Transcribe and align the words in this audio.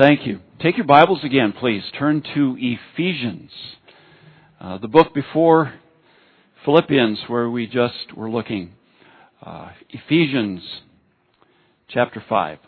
Thank 0.00 0.26
you. 0.26 0.40
Take 0.62 0.78
your 0.78 0.86
Bibles 0.86 1.22
again, 1.24 1.52
please. 1.52 1.82
Turn 1.98 2.22
to 2.34 2.56
Ephesians, 2.58 3.50
uh, 4.58 4.78
the 4.78 4.88
book 4.88 5.12
before 5.12 5.74
Philippians, 6.64 7.18
where 7.28 7.50
we 7.50 7.66
just 7.66 8.16
were 8.16 8.30
looking. 8.30 8.72
Uh, 9.44 9.72
Ephesians 9.90 10.62
chapter 11.90 12.24
5. 12.26 12.58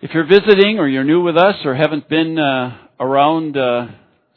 If 0.00 0.14
you're 0.14 0.28
visiting 0.28 0.78
or 0.78 0.86
you're 0.86 1.02
new 1.02 1.24
with 1.24 1.36
us 1.36 1.56
or 1.64 1.74
haven't 1.74 2.08
been 2.08 2.38
uh, 2.38 2.86
around 3.00 3.56
uh, 3.56 3.88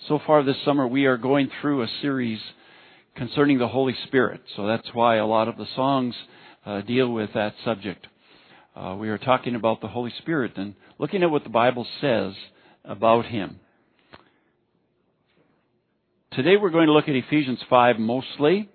so 0.08 0.20
far 0.26 0.42
this 0.42 0.58
summer, 0.66 0.88
we 0.88 1.06
are 1.06 1.18
going 1.18 1.52
through 1.62 1.84
a 1.84 1.88
series 2.02 2.40
concerning 3.16 3.60
the 3.60 3.68
Holy 3.68 3.94
Spirit. 4.08 4.42
So 4.56 4.66
that's 4.66 4.88
why 4.92 5.18
a 5.18 5.28
lot 5.28 5.48
of 5.48 5.58
the 5.58 5.68
songs 5.76 6.16
uh, 6.66 6.82
deal 6.82 7.12
with 7.12 7.32
that 7.34 7.54
subject. 7.64 8.08
Uh, 8.76 8.96
we 9.00 9.10
are 9.10 9.18
talking 9.18 9.56
about 9.56 9.82
the 9.82 9.88
Holy 9.88 10.12
Spirit 10.20 10.54
and 10.58 10.74
looking 10.98 11.24
at 11.24 11.30
what 11.30 11.44
the 11.44 11.50
Bible 11.50 11.86
says 12.02 12.34
about 12.84 13.26
Him. 13.26 13.60
Today 16.34 16.58
we're 16.58 16.72
going 16.72 16.88
to 16.88 16.94
look 16.94 17.08
at 17.08 17.16
Ephesians 17.16 17.60
5 17.70 18.00
mostly, 18.00 18.68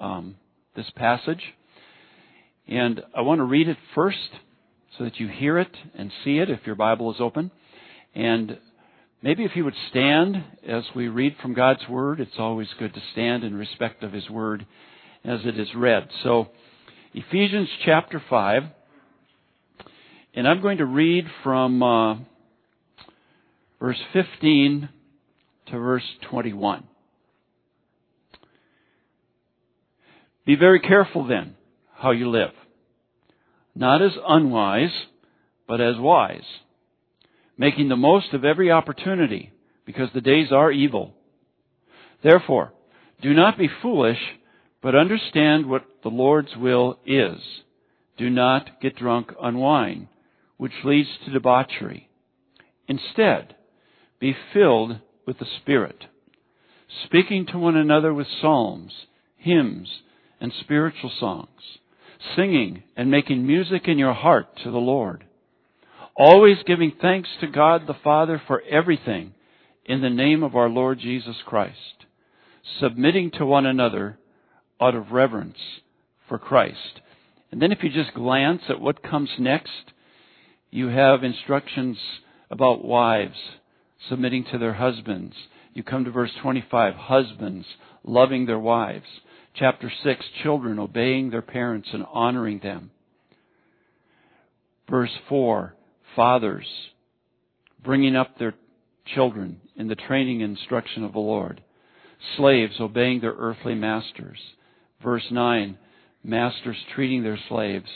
um, 0.00 0.36
this 0.74 0.90
passage. 0.96 1.42
And 2.66 3.02
I 3.14 3.20
want 3.20 3.40
to 3.40 3.44
read 3.44 3.68
it 3.68 3.76
first 3.94 4.18
so 4.96 5.04
that 5.04 5.20
you 5.20 5.28
hear 5.28 5.58
it 5.58 5.76
and 5.96 6.10
see 6.24 6.38
it 6.38 6.48
if 6.50 6.60
your 6.64 6.76
Bible 6.76 7.12
is 7.12 7.20
open. 7.20 7.50
And 8.14 8.58
maybe 9.22 9.44
if 9.44 9.52
you 9.54 9.64
would 9.64 9.74
stand 9.90 10.42
as 10.66 10.84
we 10.96 11.08
read 11.08 11.36
from 11.42 11.52
God's 11.52 11.86
Word, 11.88 12.20
it's 12.20 12.38
always 12.38 12.68
good 12.78 12.94
to 12.94 13.02
stand 13.12 13.44
in 13.44 13.54
respect 13.54 14.02
of 14.02 14.12
His 14.12 14.30
Word 14.30 14.66
as 15.24 15.40
it 15.44 15.58
is 15.58 15.68
read. 15.76 16.08
So, 16.22 16.48
Ephesians 17.16 17.68
chapter 17.84 18.20
5. 18.28 18.64
And 20.34 20.48
I'm 20.48 20.60
going 20.60 20.78
to 20.78 20.84
read 20.84 21.26
from 21.44 21.80
uh, 21.80 22.16
verse 23.78 24.00
15 24.12 24.88
to 25.66 25.78
verse 25.78 26.02
21. 26.28 26.82
Be 30.44 30.56
very 30.56 30.80
careful 30.80 31.24
then 31.28 31.54
how 31.94 32.10
you 32.10 32.28
live, 32.28 32.50
not 33.76 34.02
as 34.02 34.10
unwise, 34.26 34.92
but 35.68 35.80
as 35.80 35.94
wise, 35.96 36.42
making 37.56 37.88
the 37.88 37.96
most 37.96 38.34
of 38.34 38.44
every 38.44 38.72
opportunity, 38.72 39.52
because 39.86 40.08
the 40.12 40.20
days 40.20 40.48
are 40.50 40.72
evil. 40.72 41.14
Therefore, 42.24 42.72
do 43.22 43.32
not 43.32 43.56
be 43.56 43.68
foolish, 43.80 44.18
but 44.84 44.94
understand 44.94 45.64
what 45.64 45.82
the 46.02 46.10
Lord's 46.10 46.54
will 46.58 46.98
is. 47.06 47.38
Do 48.18 48.28
not 48.28 48.82
get 48.82 48.96
drunk 48.96 49.32
on 49.40 49.56
wine, 49.56 50.08
which 50.58 50.84
leads 50.84 51.08
to 51.24 51.32
debauchery. 51.32 52.10
Instead, 52.86 53.56
be 54.20 54.36
filled 54.52 55.00
with 55.26 55.38
the 55.38 55.46
Spirit, 55.62 56.04
speaking 57.06 57.46
to 57.46 57.58
one 57.58 57.78
another 57.78 58.12
with 58.12 58.26
psalms, 58.42 58.92
hymns, 59.38 59.88
and 60.38 60.52
spiritual 60.60 61.10
songs, 61.18 61.78
singing 62.36 62.82
and 62.94 63.10
making 63.10 63.46
music 63.46 63.88
in 63.88 63.96
your 63.96 64.12
heart 64.12 64.48
to 64.64 64.70
the 64.70 64.76
Lord. 64.76 65.24
Always 66.14 66.58
giving 66.66 66.92
thanks 67.00 67.30
to 67.40 67.46
God 67.46 67.86
the 67.86 67.96
Father 68.04 68.40
for 68.46 68.60
everything 68.70 69.32
in 69.86 70.02
the 70.02 70.10
name 70.10 70.42
of 70.42 70.54
our 70.54 70.68
Lord 70.68 70.98
Jesus 70.98 71.36
Christ, 71.46 72.04
submitting 72.78 73.30
to 73.38 73.46
one 73.46 73.64
another 73.64 74.18
out 74.84 74.94
of 74.94 75.12
reverence 75.12 75.58
for 76.28 76.38
Christ. 76.38 77.00
And 77.50 77.60
then 77.62 77.72
if 77.72 77.82
you 77.82 77.90
just 77.90 78.14
glance 78.14 78.62
at 78.68 78.80
what 78.80 79.02
comes 79.02 79.30
next, 79.38 79.92
you 80.70 80.88
have 80.88 81.24
instructions 81.24 81.96
about 82.50 82.84
wives 82.84 83.38
submitting 84.08 84.44
to 84.52 84.58
their 84.58 84.74
husbands. 84.74 85.34
You 85.72 85.82
come 85.82 86.04
to 86.04 86.10
verse 86.10 86.32
25, 86.42 86.94
husbands 86.94 87.66
loving 88.04 88.46
their 88.46 88.58
wives. 88.58 89.06
Chapter 89.54 89.90
6, 90.02 90.24
children 90.42 90.78
obeying 90.78 91.30
their 91.30 91.42
parents 91.42 91.88
and 91.92 92.04
honoring 92.12 92.58
them. 92.58 92.90
Verse 94.90 95.16
4, 95.28 95.74
fathers 96.14 96.66
bringing 97.82 98.16
up 98.16 98.38
their 98.38 98.54
children 99.14 99.60
in 99.76 99.88
the 99.88 99.94
training 99.94 100.42
and 100.42 100.56
instruction 100.58 101.04
of 101.04 101.12
the 101.12 101.18
Lord. 101.18 101.62
Slaves 102.36 102.74
obeying 102.80 103.20
their 103.20 103.34
earthly 103.36 103.74
masters. 103.74 104.38
Verse 105.04 105.24
9, 105.30 105.78
masters 106.24 106.78
treating 106.94 107.22
their 107.22 107.38
slaves 107.48 107.90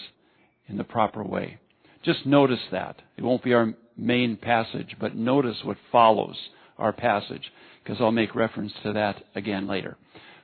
in 0.69 0.77
the 0.77 0.85
proper 0.85 1.25
way. 1.25 1.59
Just 2.05 2.27
notice 2.27 2.61
that. 2.71 2.97
It 3.17 3.25
won't 3.25 3.43
be 3.43 3.55
our 3.55 3.75
main 3.97 4.37
passage, 4.37 4.95
but 5.01 5.17
notice 5.17 5.57
what 5.65 5.79
follows 5.91 6.37
our 6.77 6.93
passage, 6.93 7.51
because 7.83 8.01
I'll 8.01 8.13
make 8.13 8.35
reference 8.35 8.73
to 8.85 8.93
that 8.93 9.17
again 9.35 9.67
later. 9.67 9.97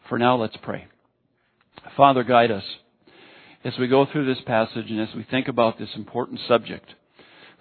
For 0.08 0.18
now, 0.18 0.36
let's 0.36 0.56
pray. 0.62 0.86
Father, 1.96 2.24
guide 2.24 2.50
us 2.50 2.64
as 3.62 3.74
we 3.78 3.86
go 3.86 4.06
through 4.10 4.26
this 4.26 4.42
passage 4.46 4.86
and 4.88 5.00
as 5.00 5.14
we 5.14 5.24
think 5.30 5.48
about 5.48 5.78
this 5.78 5.90
important 5.94 6.40
subject. 6.48 6.86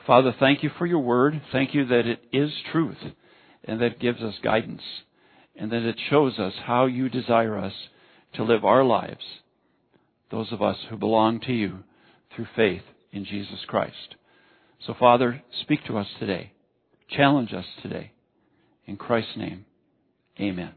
Father, 0.08 0.34
thank 0.40 0.64
you 0.64 0.72
for 0.78 0.85
your 0.85 1.00
word. 1.00 1.41
Thank 1.52 1.74
you 1.74 1.85
that 1.88 2.08
it 2.08 2.22
is 2.31 2.52
truth 2.72 2.97
and 3.66 3.80
that 3.81 3.94
it 3.94 4.00
gives 4.00 4.22
us 4.22 4.34
guidance 4.41 4.81
and 5.56 5.72
that 5.72 5.84
it 5.84 5.97
shows 6.09 6.40
us 6.40 6.53
how 6.66 6.85
you 6.85 7.09
desire 7.09 7.58
us 7.58 7.74
to 8.36 8.44
live 8.44 8.66
our 8.66 8.84
lives, 8.84 9.24
those 10.32 10.52
of 10.52 10.62
us 10.62 10.78
who 10.90 10.98
belong 10.98 11.40
to 11.42 11.54
you 11.54 11.80
through 12.36 12.48
faith 12.56 12.82
in 13.12 13.26
Jesus 13.26 13.60
Christ. 13.68 14.16
So, 14.86 14.94
Father, 15.00 15.42
speak 15.62 15.86
to 15.86 15.98
us 15.98 16.08
today. 16.20 16.52
Challenge 17.10 17.54
us 17.54 17.66
today. 17.82 18.12
In 18.86 18.98
Christ's 18.98 19.38
name, 19.38 19.66
amen. 20.40 20.72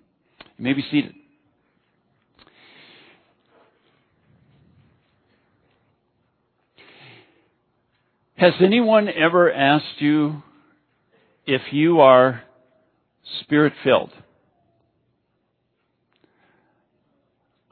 You 0.58 0.64
may 0.64 0.74
be 0.74 0.84
seated. 0.90 1.14
Has 8.36 8.52
anyone 8.60 9.08
ever 9.08 9.50
asked 9.50 10.00
you 10.00 10.42
if 11.46 11.62
you 11.72 12.00
are 12.00 12.42
spirit 13.40 13.72
filled? 13.82 14.10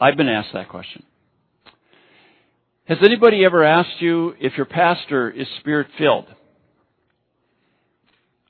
I've 0.01 0.17
been 0.17 0.29
asked 0.29 0.53
that 0.53 0.69
question. 0.69 1.05
Has 2.87 2.99
anybody 3.03 3.45
ever 3.45 3.65
asked 3.65 4.01
you 4.01 4.35
if 4.41 4.57
your 4.57 4.67
pastor 4.67 5.31
is 5.31 5.47
spirit 5.61 5.87
filled? 5.97 6.27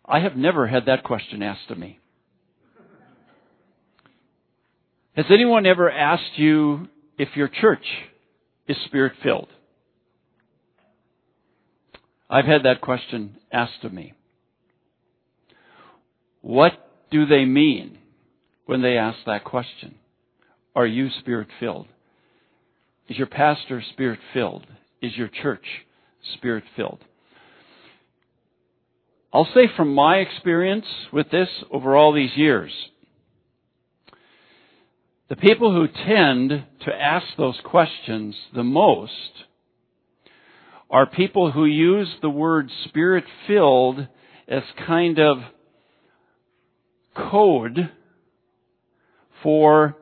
I 0.05 0.21
have 0.21 0.37
never 0.37 0.67
had 0.67 0.87
that 0.87 1.05
question 1.05 1.43
asked 1.43 1.71
of 1.71 1.79
me. 1.79 1.99
Has 5.17 5.27
anyone 5.31 5.65
ever 5.65 5.91
asked 5.91 6.37
you 6.37 6.89
if 7.17 7.29
your 7.37 7.49
church 7.49 7.85
is 8.67 8.77
spirit 8.87 9.13
filled? 9.23 9.49
I've 12.29 12.47
had 12.47 12.65
that 12.65 12.81
question 12.81 13.37
asked 13.53 13.85
of 13.85 13.93
me. 13.93 14.15
What 16.41 16.73
do 17.11 17.27
they 17.27 17.45
mean 17.45 17.99
when 18.67 18.83
they 18.83 18.97
ask 18.99 19.19
that 19.27 19.45
question? 19.45 19.95
Are 20.75 20.87
you 20.87 21.09
spirit 21.21 21.49
filled? 21.61 21.87
Is 23.09 23.17
your 23.17 23.27
pastor 23.27 23.83
spirit 23.93 24.19
filled? 24.33 24.67
Is 25.03 25.17
your 25.17 25.29
church 25.29 25.65
spirit 26.35 26.65
filled? 26.75 27.01
I'll 29.33 29.49
say 29.55 29.69
from 29.77 29.95
my 29.95 30.19
experience 30.19 30.87
with 31.13 31.31
this 31.31 31.49
over 31.71 31.97
all 31.97 32.13
these 32.13 32.37
years, 32.37 32.73
the 35.29 35.37
people 35.37 35.73
who 35.73 35.89
tend 35.89 36.51
to 36.85 36.95
ask 36.95 37.27
those 37.37 37.59
questions 37.65 38.37
the 38.55 38.63
most 38.63 39.13
are 40.91 41.07
people 41.07 41.51
who 41.51 41.65
use 41.65 42.09
the 42.23 42.31
word 42.31 42.71
spirit 42.85 43.25
filled 43.47 44.07
as 44.47 44.63
kind 44.87 45.19
of 45.19 45.39
code 47.17 47.91
for 49.43 49.97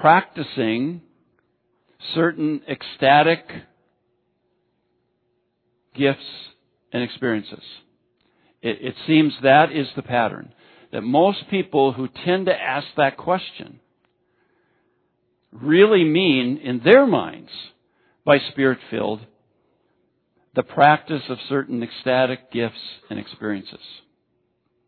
practicing 0.00 1.00
certain 2.14 2.62
ecstatic 2.68 3.44
gifts 5.94 6.20
and 6.92 7.02
experiences. 7.02 7.62
It, 8.62 8.78
it, 8.80 8.94
seems 9.06 9.34
that 9.42 9.72
is 9.72 9.88
the 9.96 10.02
pattern. 10.02 10.54
That 10.92 11.02
most 11.02 11.48
people 11.50 11.92
who 11.92 12.08
tend 12.24 12.46
to 12.46 12.54
ask 12.54 12.86
that 12.96 13.16
question 13.16 13.80
really 15.52 16.04
mean, 16.04 16.58
in 16.58 16.80
their 16.84 17.06
minds, 17.06 17.50
by 18.24 18.38
spirit 18.50 18.78
filled, 18.90 19.20
the 20.54 20.62
practice 20.62 21.22
of 21.28 21.38
certain 21.48 21.82
ecstatic 21.82 22.52
gifts 22.52 22.78
and 23.10 23.18
experiences. 23.18 23.80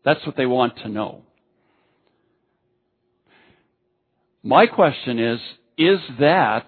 That's 0.03 0.25
what 0.25 0.37
they 0.37 0.45
want 0.45 0.77
to 0.77 0.89
know. 0.89 1.23
My 4.47 4.65
question 4.65 5.19
is, 5.19 5.41
is 5.77 5.99
that 6.21 6.67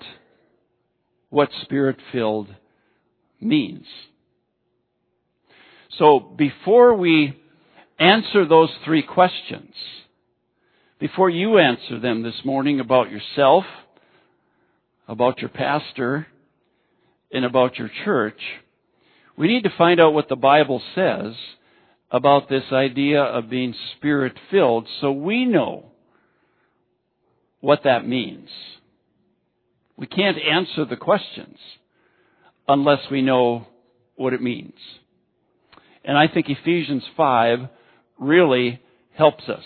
what 1.30 1.48
spirit 1.62 1.96
filled 2.12 2.54
means. 3.40 3.86
So 5.98 6.20
before 6.20 6.94
we 6.96 7.42
answer 7.98 8.46
those 8.46 8.70
three 8.84 9.02
questions, 9.02 9.74
before 11.00 11.30
you 11.30 11.58
answer 11.58 12.02
them 12.02 12.22
this 12.22 12.42
morning 12.44 12.82
about 12.82 13.12
yourself, 13.12 13.64
about 15.08 15.40
your 15.40 15.50
pastor, 15.50 16.28
and 17.32 17.46
about 17.46 17.78
your 17.78 17.90
church, 18.04 18.42
we 19.38 19.48
need 19.48 19.64
to 19.64 19.74
find 19.78 20.02
out 20.02 20.14
what 20.14 20.28
the 20.28 20.36
Bible 20.36 20.82
says 20.96 21.32
about 22.12 22.50
this 22.50 22.74
idea 22.74 23.22
of 23.24 23.50
being 23.50 23.74
spirit 23.96 24.34
filled 24.52 24.86
so 25.00 25.14
we 25.14 25.46
know 25.46 25.89
what 27.62 27.84
that 27.84 28.08
means. 28.08 28.50
We 29.98 30.08
can't 30.08 30.38
answer 30.38 30.86
the 30.86 30.96
questions 30.96 31.58
unless 32.68 33.00
we 33.12 33.22
know 33.22 33.68
what 34.16 34.34
it 34.34 34.42
means. 34.42 34.74
And 36.04 36.18
I 36.18 36.28
think 36.28 36.48
Ephesians 36.50 37.04
5 37.18 37.60
really 38.18 38.80
helps 39.18 39.44
us 39.50 39.64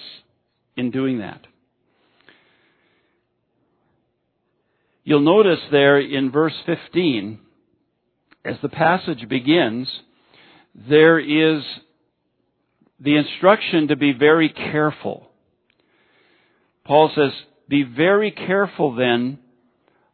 in 0.75 0.91
doing 0.91 1.19
that. 1.19 1.41
You'll 5.03 5.19
notice 5.19 5.59
there 5.71 5.99
in 5.99 6.31
verse 6.31 6.53
15, 6.65 7.39
as 8.45 8.55
the 8.61 8.69
passage 8.69 9.27
begins, 9.27 9.87
there 10.75 11.19
is 11.19 11.61
the 12.99 13.17
instruction 13.17 13.89
to 13.89 13.95
be 13.95 14.13
very 14.13 14.49
careful. 14.49 15.27
Paul 16.85 17.11
says, 17.15 17.31
be 17.67 17.83
very 17.83 18.31
careful 18.31 18.95
then 18.95 19.39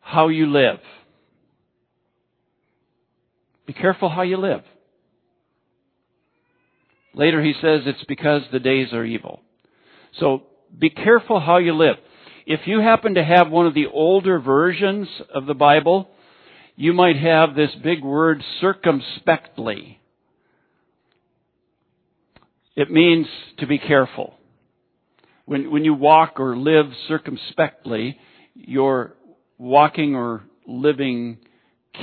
how 0.01 0.27
you 0.27 0.47
live. 0.51 0.79
Be 3.65 3.73
careful 3.73 4.09
how 4.09 4.23
you 4.23 4.37
live. 4.37 4.61
Later 7.13 7.43
he 7.43 7.53
says 7.53 7.81
it's 7.85 8.03
because 8.07 8.43
the 8.51 8.59
days 8.59 8.93
are 8.93 9.05
evil. 9.05 9.41
So 10.19 10.43
be 10.77 10.89
careful 10.89 11.39
how 11.39 11.57
you 11.57 11.75
live. 11.75 11.95
If 12.45 12.61
you 12.65 12.79
happen 12.79 13.15
to 13.15 13.23
have 13.23 13.51
one 13.51 13.67
of 13.67 13.73
the 13.73 13.87
older 13.87 14.39
versions 14.39 15.07
of 15.33 15.45
the 15.45 15.53
Bible, 15.53 16.09
you 16.75 16.93
might 16.93 17.17
have 17.17 17.53
this 17.53 17.71
big 17.83 18.03
word 18.03 18.43
circumspectly. 18.61 19.99
It 22.75 22.89
means 22.89 23.27
to 23.59 23.67
be 23.67 23.77
careful. 23.77 24.38
When, 25.49 25.71
when 25.71 25.83
you 25.83 25.95
walk 25.95 26.39
or 26.39 26.55
live 26.55 26.91
circumspectly, 27.07 28.19
you're 28.53 29.15
walking 29.57 30.13
or 30.13 30.43
living 30.67 31.39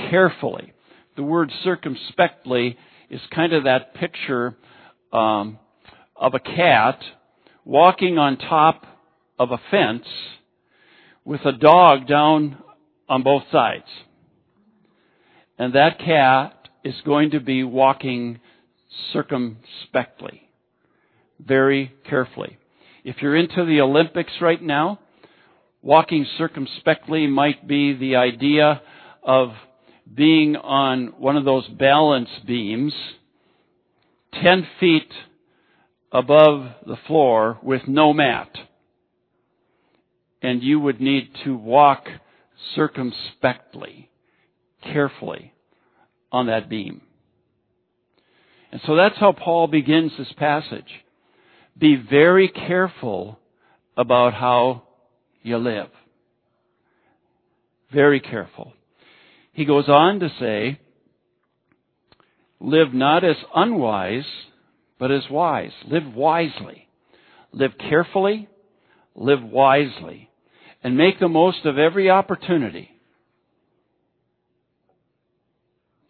carefully. 0.09 0.73
The 1.15 1.23
word 1.23 1.49
circumspectly 1.63 2.77
is 3.09 3.21
kind 3.33 3.53
of 3.53 3.63
that 3.63 3.93
picture 3.93 4.57
um, 5.13 5.59
of 6.13 6.33
a 6.33 6.41
cat 6.41 6.99
walking 7.63 8.17
on 8.17 8.35
top 8.35 8.85
of 9.39 9.51
a 9.51 9.61
fence 9.71 10.07
with 11.23 11.45
a 11.45 11.53
dog 11.53 12.05
down 12.05 12.57
on 13.07 13.23
both 13.23 13.43
sides. 13.49 13.87
And 15.57 15.71
that 15.71 15.99
cat 15.99 16.67
is 16.83 16.95
going 17.05 17.31
to 17.31 17.39
be 17.39 17.63
walking 17.63 18.41
circumspectly, 19.13 20.49
very 21.39 21.93
carefully. 22.09 22.57
If 23.07 23.21
you're 23.21 23.37
into 23.37 23.63
the 23.63 23.79
Olympics 23.79 24.33
right 24.41 24.61
now, 24.61 24.99
walking 25.81 26.25
circumspectly 26.37 27.25
might 27.25 27.65
be 27.65 27.93
the 27.93 28.17
idea 28.17 28.81
of 29.23 29.51
being 30.13 30.57
on 30.57 31.13
one 31.17 31.37
of 31.37 31.45
those 31.45 31.65
balance 31.69 32.27
beams 32.45 32.93
10 34.43 34.67
feet 34.81 35.09
above 36.11 36.69
the 36.85 36.97
floor 37.07 37.57
with 37.63 37.83
no 37.87 38.11
mat. 38.11 38.49
And 40.41 40.61
you 40.61 40.77
would 40.81 40.99
need 40.99 41.29
to 41.45 41.55
walk 41.55 42.09
circumspectly, 42.75 44.09
carefully 44.83 45.53
on 46.29 46.47
that 46.47 46.67
beam. 46.67 46.99
And 48.69 48.81
so 48.85 48.97
that's 48.97 49.17
how 49.17 49.31
Paul 49.31 49.67
begins 49.67 50.11
this 50.17 50.33
passage. 50.35 51.05
Be 51.77 51.95
very 51.95 52.47
careful 52.47 53.39
about 53.95 54.33
how 54.33 54.83
you 55.43 55.57
live. 55.57 55.89
Very 57.93 58.19
careful. 58.19 58.73
He 59.53 59.65
goes 59.65 59.87
on 59.87 60.19
to 60.19 60.29
say, 60.39 60.79
Live 62.59 62.93
not 62.93 63.23
as 63.23 63.35
unwise, 63.55 64.25
but 64.99 65.11
as 65.11 65.23
wise. 65.29 65.71
Live 65.87 66.13
wisely. 66.15 66.87
Live 67.51 67.71
carefully. 67.77 68.47
Live 69.15 69.43
wisely. 69.43 70.29
And 70.83 70.97
make 70.97 71.19
the 71.19 71.27
most 71.27 71.65
of 71.65 71.77
every 71.77 72.09
opportunity. 72.09 72.89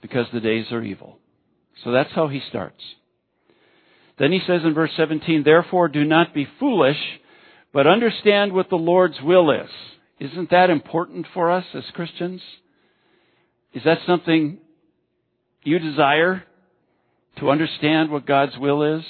Because 0.01 0.27
the 0.31 0.39
days 0.39 0.67
are 0.71 0.83
evil. 0.83 1.17
So 1.83 1.91
that's 1.91 2.11
how 2.13 2.27
he 2.27 2.41
starts. 2.49 2.81
Then 4.19 4.31
he 4.31 4.39
says 4.45 4.61
in 4.63 4.73
verse 4.73 4.91
17, 4.97 5.43
Therefore 5.43 5.87
do 5.87 6.03
not 6.03 6.33
be 6.33 6.47
foolish, 6.59 6.97
but 7.71 7.85
understand 7.85 8.53
what 8.53 8.69
the 8.69 8.75
Lord's 8.75 9.21
will 9.21 9.51
is. 9.51 9.69
Isn't 10.19 10.49
that 10.49 10.69
important 10.69 11.27
for 11.33 11.51
us 11.51 11.65
as 11.75 11.83
Christians? 11.93 12.41
Is 13.73 13.83
that 13.85 13.99
something 14.07 14.57
you 15.63 15.77
desire 15.77 16.43
to 17.39 17.51
understand 17.51 18.09
what 18.09 18.25
God's 18.25 18.57
will 18.57 18.97
is? 18.97 19.03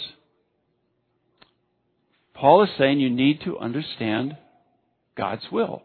Paul 2.33 2.63
is 2.63 2.69
saying 2.77 3.00
you 3.00 3.10
need 3.10 3.42
to 3.45 3.57
understand 3.57 4.36
God's 5.15 5.44
will. 5.51 5.83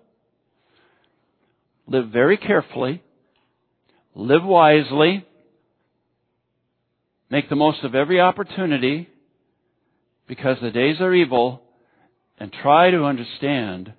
Live 1.86 2.08
very 2.08 2.36
carefully. 2.36 3.02
Live 4.14 4.44
wisely. 4.44 5.24
Make 7.30 7.48
the 7.48 7.56
most 7.56 7.82
of 7.84 7.94
every 7.94 8.20
opportunity 8.20 9.08
because 10.26 10.56
the 10.60 10.70
days 10.70 11.00
are 11.00 11.14
evil 11.14 11.62
and 12.38 12.52
try 12.52 12.90
to 12.90 13.04
understand 13.04 13.92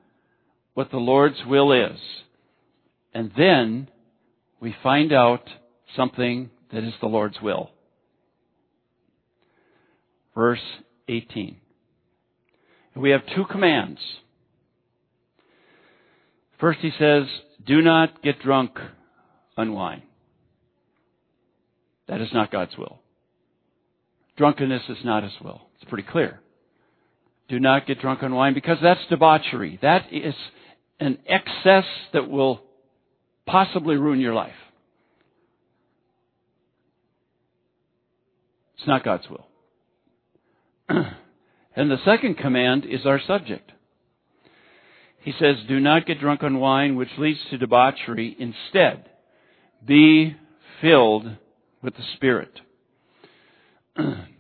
what 0.74 0.92
the 0.92 0.98
Lord's 0.98 1.44
will 1.46 1.72
is. 1.72 2.00
And 3.14 3.32
then 3.38 3.90
we 4.60 4.76
find 4.82 5.14
out 5.14 5.48
something 5.96 6.50
that 6.72 6.84
is 6.84 6.94
the 7.02 7.08
Lord's 7.08 7.40
will. 7.42 7.70
Verse 10.36 10.64
18. 11.08 11.58
We 12.96 13.12
have 13.12 13.22
two 13.36 13.46
commands. 13.46 14.00
First 16.60 16.80
he 16.80 16.92
says, 16.98 17.24
do 17.66 17.82
not 17.82 18.24
get 18.24 18.42
drunk 18.42 18.78
on 19.58 19.74
wine. 19.74 20.04
That 22.08 22.22
is 22.22 22.30
not 22.34 22.52
God's 22.52 22.78
will. 22.78 23.00
Drunkenness 24.38 24.84
is 24.90 24.98
not 25.04 25.24
His 25.24 25.34
will. 25.44 25.62
It's 25.84 25.90
pretty 25.90 26.08
clear. 26.10 26.40
Do 27.50 27.60
not 27.60 27.86
get 27.86 28.00
drunk 28.00 28.24
on 28.24 28.34
wine 28.34 28.54
because 28.54 28.78
that's 28.82 29.02
debauchery. 29.10 29.78
That 29.82 30.06
is 30.14 30.34
an 31.02 31.18
excess 31.28 31.84
that 32.14 32.30
will 32.30 32.64
possibly 33.46 33.98
ruin 33.98 34.22
your 34.22 34.34
life. 34.34 34.54
It's 38.78 38.88
not 38.88 39.04
God's 39.04 39.26
will. 39.30 39.46
and 41.76 41.92
the 41.92 41.98
second 42.06 42.38
command 42.38 42.86
is 42.86 43.06
our 43.06 43.20
subject. 43.28 43.74
He 45.20 45.34
says, 45.38 45.58
Do 45.68 45.82
not 45.82 46.06
get 46.06 46.22
drunk 46.22 46.44
on 46.44 46.60
wine, 46.60 46.96
which 46.96 47.10
leads 47.18 47.40
to 47.50 47.58
debauchery. 47.58 48.38
Instead, 48.40 49.10
be 49.86 50.38
filled 50.80 51.26
with 51.82 51.94
the 51.96 52.04
Spirit. 52.16 52.62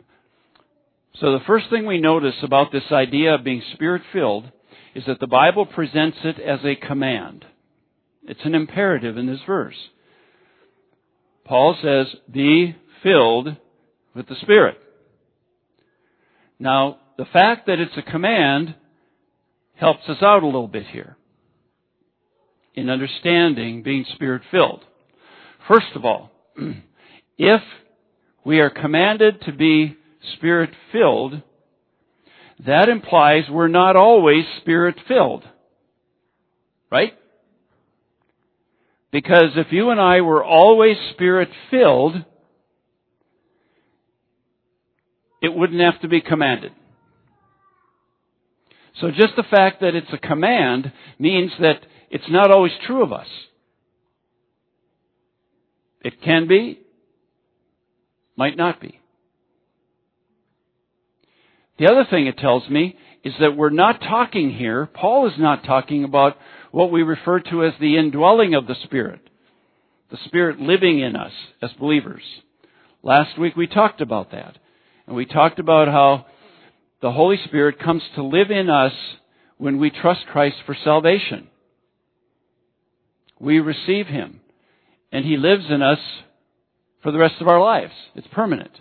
so 1.15 1.31
the 1.31 1.43
first 1.45 1.69
thing 1.69 1.85
we 1.85 1.99
notice 1.99 2.35
about 2.41 2.71
this 2.71 2.91
idea 2.91 3.35
of 3.35 3.43
being 3.43 3.61
Spirit 3.73 4.01
filled 4.11 4.51
is 4.95 5.03
that 5.05 5.19
the 5.19 5.27
Bible 5.27 5.65
presents 5.65 6.17
it 6.23 6.39
as 6.39 6.59
a 6.63 6.75
command. 6.75 7.45
It's 8.23 8.43
an 8.43 8.55
imperative 8.55 9.17
in 9.17 9.27
this 9.27 9.41
verse. 9.45 9.75
Paul 11.45 11.77
says, 11.81 12.07
Be 12.31 12.75
filled 13.01 13.55
with 14.15 14.27
the 14.27 14.35
Spirit. 14.41 14.77
Now, 16.57 16.97
the 17.17 17.25
fact 17.25 17.67
that 17.67 17.79
it's 17.79 17.97
a 17.97 18.11
command 18.11 18.75
helps 19.75 20.07
us 20.07 20.21
out 20.21 20.43
a 20.43 20.45
little 20.45 20.67
bit 20.67 20.87
here 20.87 21.17
in 22.73 22.89
understanding 22.89 23.83
being 23.83 24.05
Spirit 24.15 24.43
filled. 24.49 24.83
First 25.67 25.95
of 25.95 26.05
all, 26.05 26.31
if 27.37 27.61
we 28.45 28.59
are 28.59 28.69
commanded 28.69 29.41
to 29.41 29.51
be 29.51 29.97
Spirit 30.35 30.71
filled, 30.91 31.41
that 32.65 32.89
implies 32.89 33.43
we're 33.49 33.67
not 33.67 33.95
always 33.95 34.45
Spirit 34.61 34.95
filled. 35.07 35.43
Right? 36.91 37.13
Because 39.13 39.51
if 39.55 39.67
you 39.69 39.91
and 39.91 40.01
I 40.01 40.21
were 40.21 40.43
always 40.43 40.97
spirit 41.11 41.49
filled, 41.69 42.15
it 45.39 45.53
wouldn't 45.53 45.79
have 45.81 46.01
to 46.01 46.07
be 46.07 46.19
commanded. 46.19 46.71
So 48.99 49.11
just 49.11 49.35
the 49.35 49.43
fact 49.43 49.81
that 49.81 49.93
it's 49.93 50.11
a 50.11 50.17
command 50.17 50.91
means 51.19 51.51
that 51.59 51.85
it's 52.09 52.29
not 52.29 52.49
always 52.49 52.71
true 52.87 53.03
of 53.03 53.13
us. 53.13 53.27
It 56.01 56.19
can 56.23 56.47
be, 56.47 56.79
might 58.35 58.57
not 58.57 58.81
be. 58.81 58.99
The 61.79 61.87
other 61.87 62.05
thing 62.09 62.27
it 62.27 62.37
tells 62.37 62.69
me 62.69 62.97
is 63.23 63.33
that 63.39 63.55
we're 63.55 63.69
not 63.69 64.01
talking 64.01 64.51
here, 64.51 64.85
Paul 64.85 65.27
is 65.27 65.39
not 65.39 65.63
talking 65.63 66.03
about 66.03 66.37
what 66.71 66.91
we 66.91 67.03
refer 67.03 67.39
to 67.39 67.63
as 67.63 67.73
the 67.79 67.97
indwelling 67.97 68.53
of 68.53 68.67
the 68.67 68.75
Spirit. 68.83 69.21
The 70.11 70.17
Spirit 70.25 70.59
living 70.59 70.99
in 70.99 71.15
us 71.15 71.31
as 71.61 71.71
believers. 71.79 72.23
Last 73.01 73.39
week 73.39 73.55
we 73.55 73.67
talked 73.67 74.01
about 74.01 74.31
that. 74.31 74.57
And 75.07 75.15
we 75.15 75.25
talked 75.25 75.59
about 75.59 75.87
how 75.87 76.25
the 77.01 77.11
Holy 77.11 77.37
Spirit 77.45 77.79
comes 77.79 78.03
to 78.15 78.23
live 78.23 78.51
in 78.51 78.69
us 78.69 78.93
when 79.57 79.79
we 79.79 79.89
trust 79.89 80.25
Christ 80.27 80.57
for 80.65 80.75
salvation. 80.83 81.49
We 83.39 83.59
receive 83.59 84.07
Him. 84.07 84.41
And 85.11 85.25
He 85.25 85.37
lives 85.37 85.65
in 85.69 85.81
us 85.81 85.99
for 87.01 87.11
the 87.11 87.17
rest 87.17 87.35
of 87.41 87.47
our 87.47 87.59
lives. 87.61 87.93
It's 88.15 88.27
permanent. 88.31 88.71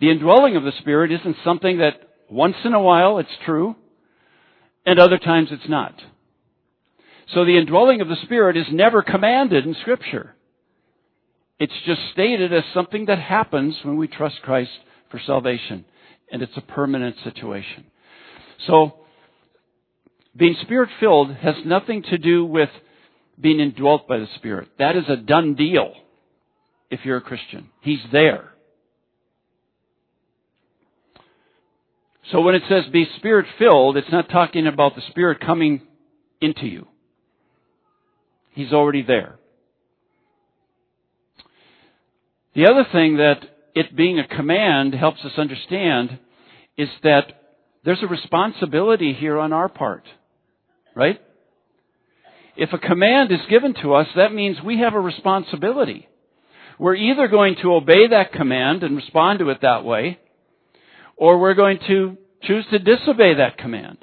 The 0.00 0.10
indwelling 0.10 0.56
of 0.56 0.62
the 0.62 0.72
Spirit 0.80 1.12
isn't 1.12 1.36
something 1.44 1.78
that 1.78 1.94
once 2.30 2.56
in 2.64 2.74
a 2.74 2.80
while 2.80 3.18
it's 3.18 3.28
true, 3.44 3.74
and 4.86 4.98
other 4.98 5.18
times 5.18 5.48
it's 5.50 5.68
not. 5.68 5.94
So 7.34 7.44
the 7.44 7.58
indwelling 7.58 8.00
of 8.00 8.08
the 8.08 8.16
Spirit 8.22 8.56
is 8.56 8.66
never 8.70 9.02
commanded 9.02 9.66
in 9.66 9.74
Scripture. 9.80 10.34
It's 11.58 11.72
just 11.84 12.00
stated 12.12 12.52
as 12.52 12.62
something 12.72 13.06
that 13.06 13.18
happens 13.18 13.76
when 13.82 13.96
we 13.96 14.06
trust 14.06 14.36
Christ 14.42 14.70
for 15.10 15.20
salvation. 15.24 15.84
And 16.30 16.42
it's 16.42 16.56
a 16.56 16.60
permanent 16.60 17.16
situation. 17.24 17.86
So, 18.66 18.94
being 20.36 20.56
spirit 20.62 20.90
filled 21.00 21.34
has 21.36 21.54
nothing 21.64 22.02
to 22.10 22.18
do 22.18 22.44
with 22.44 22.68
being 23.40 23.60
indwelt 23.60 24.06
by 24.06 24.18
the 24.18 24.28
Spirit. 24.36 24.68
That 24.78 24.96
is 24.96 25.04
a 25.08 25.16
done 25.16 25.54
deal 25.54 25.94
if 26.90 27.00
you're 27.04 27.16
a 27.16 27.22
Christian. 27.22 27.70
He's 27.80 28.00
there. 28.12 28.52
So 32.30 32.40
when 32.42 32.54
it 32.54 32.62
says 32.68 32.84
be 32.92 33.08
spirit 33.16 33.46
filled, 33.58 33.96
it's 33.96 34.12
not 34.12 34.28
talking 34.28 34.66
about 34.66 34.94
the 34.94 35.02
Spirit 35.10 35.40
coming 35.40 35.82
into 36.40 36.66
you. 36.66 36.86
He's 38.52 38.72
already 38.72 39.02
there. 39.02 39.38
The 42.54 42.66
other 42.66 42.84
thing 42.90 43.18
that 43.18 43.40
it 43.74 43.96
being 43.96 44.18
a 44.18 44.26
command 44.26 44.94
helps 44.94 45.24
us 45.24 45.32
understand 45.38 46.18
is 46.76 46.88
that 47.02 47.38
there's 47.84 48.02
a 48.02 48.08
responsibility 48.08 49.14
here 49.14 49.38
on 49.38 49.52
our 49.52 49.68
part. 49.68 50.04
Right? 50.94 51.20
If 52.56 52.72
a 52.72 52.78
command 52.78 53.30
is 53.30 53.38
given 53.48 53.74
to 53.82 53.94
us, 53.94 54.08
that 54.16 54.34
means 54.34 54.56
we 54.60 54.80
have 54.80 54.94
a 54.94 55.00
responsibility. 55.00 56.08
We're 56.78 56.96
either 56.96 57.28
going 57.28 57.56
to 57.62 57.74
obey 57.74 58.08
that 58.08 58.32
command 58.32 58.82
and 58.82 58.96
respond 58.96 59.38
to 59.38 59.50
it 59.50 59.58
that 59.62 59.84
way, 59.84 60.18
or 61.18 61.38
we're 61.38 61.54
going 61.54 61.78
to 61.88 62.16
choose 62.42 62.64
to 62.70 62.78
disobey 62.78 63.34
that 63.34 63.58
command. 63.58 63.98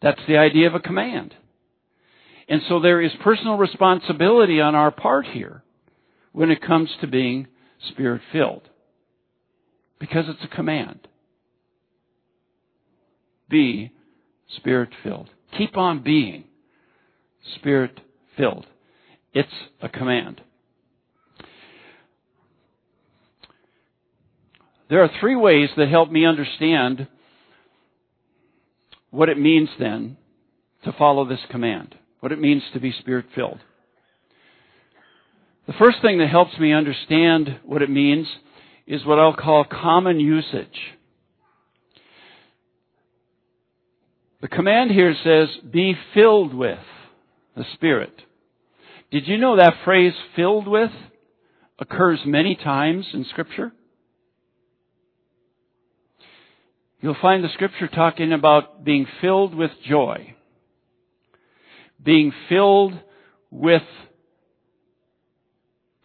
That's 0.00 0.20
the 0.26 0.38
idea 0.38 0.68
of 0.68 0.74
a 0.74 0.80
command. 0.80 1.34
And 2.48 2.62
so 2.68 2.80
there 2.80 3.02
is 3.02 3.10
personal 3.22 3.56
responsibility 3.56 4.60
on 4.60 4.74
our 4.74 4.90
part 4.90 5.26
here 5.26 5.62
when 6.32 6.50
it 6.50 6.62
comes 6.62 6.88
to 7.00 7.06
being 7.06 7.48
spirit 7.90 8.22
filled. 8.32 8.62
Because 9.98 10.24
it's 10.28 10.44
a 10.44 10.56
command. 10.56 11.06
Be 13.48 13.92
spirit 14.56 14.90
filled. 15.02 15.28
Keep 15.58 15.76
on 15.76 16.02
being 16.02 16.44
spirit 17.56 18.00
filled. 18.36 18.66
It's 19.34 19.48
a 19.82 19.88
command. 19.88 20.40
There 24.90 25.04
are 25.04 25.10
three 25.20 25.36
ways 25.36 25.70
that 25.76 25.88
help 25.88 26.10
me 26.10 26.26
understand 26.26 27.06
what 29.10 29.28
it 29.28 29.38
means 29.38 29.68
then 29.78 30.16
to 30.84 30.92
follow 30.92 31.24
this 31.24 31.40
command, 31.48 31.94
what 32.18 32.32
it 32.32 32.40
means 32.40 32.64
to 32.74 32.80
be 32.80 32.92
spirit 32.98 33.26
filled. 33.34 33.60
The 35.68 35.74
first 35.74 35.98
thing 36.02 36.18
that 36.18 36.28
helps 36.28 36.58
me 36.58 36.72
understand 36.72 37.60
what 37.64 37.82
it 37.82 37.88
means 37.88 38.26
is 38.84 39.06
what 39.06 39.20
I'll 39.20 39.32
call 39.36 39.64
common 39.64 40.18
usage. 40.18 40.66
The 44.40 44.48
command 44.48 44.90
here 44.90 45.14
says, 45.22 45.48
be 45.70 45.94
filled 46.14 46.52
with 46.52 46.80
the 47.56 47.64
Spirit. 47.74 48.22
Did 49.12 49.28
you 49.28 49.38
know 49.38 49.56
that 49.56 49.84
phrase, 49.84 50.14
filled 50.34 50.66
with, 50.66 50.90
occurs 51.78 52.18
many 52.24 52.56
times 52.56 53.06
in 53.12 53.24
Scripture? 53.26 53.70
You'll 57.02 57.16
find 57.20 57.42
the 57.42 57.48
Scripture 57.54 57.88
talking 57.88 58.32
about 58.32 58.84
being 58.84 59.06
filled 59.22 59.54
with 59.54 59.70
joy, 59.88 60.34
being 62.02 62.30
filled 62.50 62.92
with 63.50 63.82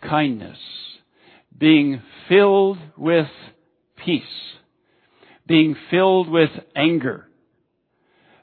kindness, 0.02 0.58
being 1.58 2.02
filled 2.30 2.78
with 2.98 3.28
peace, 4.06 4.24
being 5.46 5.76
filled 5.92 6.30
with 6.30 6.52
anger, 6.78 7.28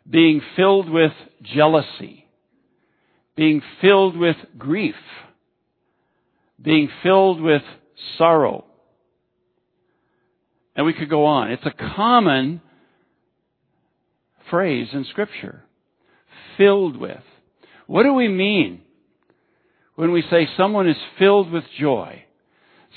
being 0.09 0.43
filled 0.55 0.91
with 0.91 1.13
jealousy, 1.43 2.27
being 3.35 3.63
filled 3.81 4.15
with 4.17 4.37
grief, 4.59 4.95
being 6.61 6.91
filled 7.03 7.41
with 7.41 7.63
sorrow. 8.19 8.67
And 10.75 10.87
we 10.87 10.93
could 10.93 11.11
go 11.11 11.27
on. 11.27 11.51
It's 11.51 11.67
a 11.67 11.95
common 11.97 12.61
phrase 14.51 14.89
in 14.93 15.05
Scripture. 15.11 15.65
Filled 16.57 16.97
with. 16.97 17.23
What 17.87 18.05
do 18.05 18.15
we 18.15 18.29
mean 18.29 18.83
when 19.97 20.13
we 20.13 20.23
say 20.31 20.49
someone 20.57 20.89
is 20.89 20.97
filled 21.19 21.51
with 21.51 21.65
joy, 21.79 22.25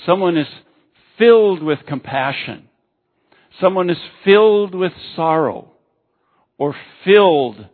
someone 0.06 0.36
is 0.36 0.46
filled 1.18 1.62
with 1.62 1.78
compassion, 1.86 2.68
someone 3.60 3.90
is 3.90 3.98
filled 4.24 4.74
with 4.74 4.92
sorrow, 5.14 5.72
or 6.58 6.74
filled 7.04 7.66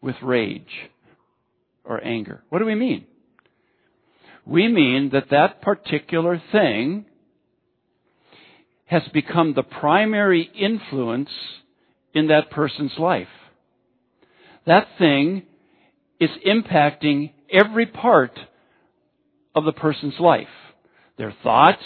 with 0.00 0.16
rage 0.22 0.90
or 1.84 2.02
anger. 2.02 2.42
What 2.48 2.60
do 2.60 2.64
we 2.64 2.74
mean? 2.74 3.04
We 4.46 4.68
mean 4.68 5.10
that 5.12 5.30
that 5.30 5.60
particular 5.60 6.42
thing 6.50 7.06
has 8.90 9.02
become 9.14 9.54
the 9.54 9.62
primary 9.62 10.50
influence 10.58 11.30
in 12.12 12.26
that 12.26 12.50
person's 12.50 12.90
life. 12.98 13.28
That 14.66 14.88
thing 14.98 15.44
is 16.18 16.30
impacting 16.44 17.30
every 17.52 17.86
part 17.86 18.36
of 19.54 19.64
the 19.64 19.72
person's 19.72 20.18
life. 20.18 20.48
Their 21.18 21.32
thoughts, 21.44 21.84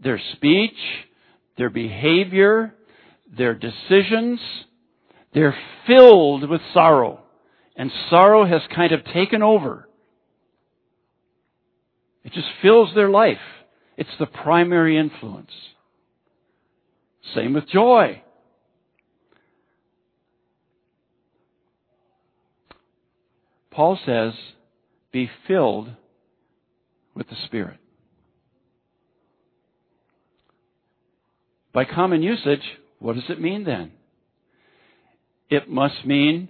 their 0.00 0.20
speech, 0.34 0.76
their 1.58 1.70
behavior, 1.70 2.72
their 3.36 3.54
decisions. 3.54 4.38
They're 5.34 5.58
filled 5.88 6.48
with 6.48 6.60
sorrow. 6.72 7.18
And 7.74 7.90
sorrow 8.10 8.46
has 8.46 8.62
kind 8.72 8.92
of 8.92 9.04
taken 9.12 9.42
over. 9.42 9.88
It 12.22 12.32
just 12.32 12.46
fills 12.62 12.94
their 12.94 13.10
life. 13.10 13.38
It's 13.96 14.16
the 14.20 14.26
primary 14.26 14.96
influence. 14.96 15.50
Same 17.34 17.54
with 17.54 17.68
joy. 17.68 18.22
Paul 23.70 23.98
says, 24.04 24.32
be 25.12 25.30
filled 25.48 25.90
with 27.14 27.28
the 27.28 27.36
Spirit. 27.46 27.78
By 31.72 31.84
common 31.86 32.22
usage, 32.22 32.62
what 32.98 33.14
does 33.14 33.24
it 33.30 33.40
mean 33.40 33.64
then? 33.64 33.92
It 35.48 35.70
must 35.70 36.04
mean 36.04 36.48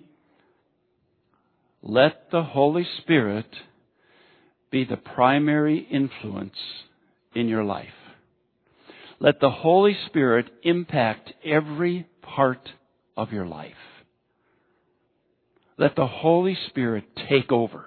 let 1.82 2.30
the 2.30 2.42
Holy 2.42 2.86
Spirit 2.98 3.46
be 4.70 4.84
the 4.84 4.96
primary 4.96 5.86
influence 5.90 6.56
in 7.34 7.48
your 7.48 7.62
life. 7.62 7.88
Let 9.22 9.38
the 9.38 9.50
Holy 9.50 9.96
Spirit 10.06 10.50
impact 10.64 11.32
every 11.44 12.08
part 12.22 12.68
of 13.16 13.30
your 13.30 13.46
life. 13.46 13.72
Let 15.78 15.94
the 15.94 16.08
Holy 16.08 16.58
Spirit 16.66 17.04
take 17.30 17.52
over 17.52 17.84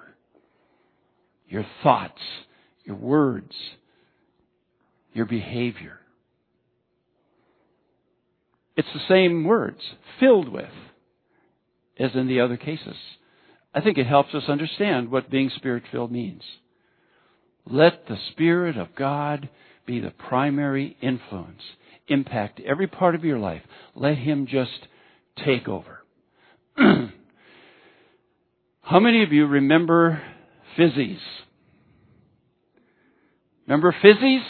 your 1.46 1.66
thoughts, 1.82 2.22
your 2.84 2.96
words, 2.96 3.52
your 5.12 5.26
behavior. 5.26 6.00
It's 8.74 8.88
the 8.94 9.06
same 9.06 9.44
words, 9.44 9.80
filled 10.18 10.48
with, 10.48 10.72
as 11.98 12.12
in 12.14 12.28
the 12.28 12.40
other 12.40 12.56
cases. 12.56 12.96
I 13.74 13.82
think 13.82 13.98
it 13.98 14.06
helps 14.06 14.34
us 14.34 14.44
understand 14.48 15.10
what 15.10 15.30
being 15.30 15.50
spirit 15.54 15.82
filled 15.92 16.12
means. 16.12 16.42
Let 17.66 18.08
the 18.08 18.16
Spirit 18.32 18.78
of 18.78 18.94
God 18.94 19.50
be 19.86 20.00
the 20.00 20.10
primary 20.10 20.96
influence, 21.00 21.62
impact 22.08 22.60
every 22.60 22.86
part 22.86 23.14
of 23.14 23.24
your 23.24 23.38
life. 23.38 23.62
Let 23.94 24.18
Him 24.18 24.46
just 24.46 24.88
take 25.44 25.68
over. 25.68 26.02
How 28.82 29.00
many 29.00 29.22
of 29.22 29.32
you 29.32 29.46
remember 29.46 30.22
fizzies? 30.78 31.18
Remember 33.66 33.94
fizzies? 34.04 34.44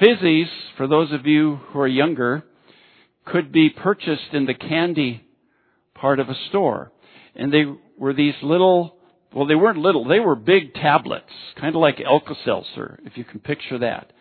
Fizzies, 0.00 0.48
for 0.76 0.86
those 0.86 1.12
of 1.12 1.26
you 1.26 1.60
who 1.68 1.80
are 1.80 1.88
younger, 1.88 2.44
could 3.24 3.52
be 3.52 3.70
purchased 3.70 4.32
in 4.32 4.46
the 4.46 4.54
candy 4.54 5.24
part 5.94 6.18
of 6.18 6.28
a 6.28 6.34
store. 6.48 6.92
And 7.34 7.52
they 7.52 7.64
were 7.96 8.12
these 8.12 8.34
little, 8.42 8.96
well, 9.34 9.46
they 9.46 9.54
weren't 9.54 9.78
little, 9.78 10.04
they 10.04 10.20
were 10.20 10.34
big 10.34 10.74
tablets, 10.74 11.32
kind 11.58 11.74
of 11.74 11.80
like 11.80 12.00
Alka-Seltzer, 12.00 13.00
if 13.04 13.16
you 13.16 13.24
can 13.24 13.40
picture 13.40 13.78
that. 13.78 14.12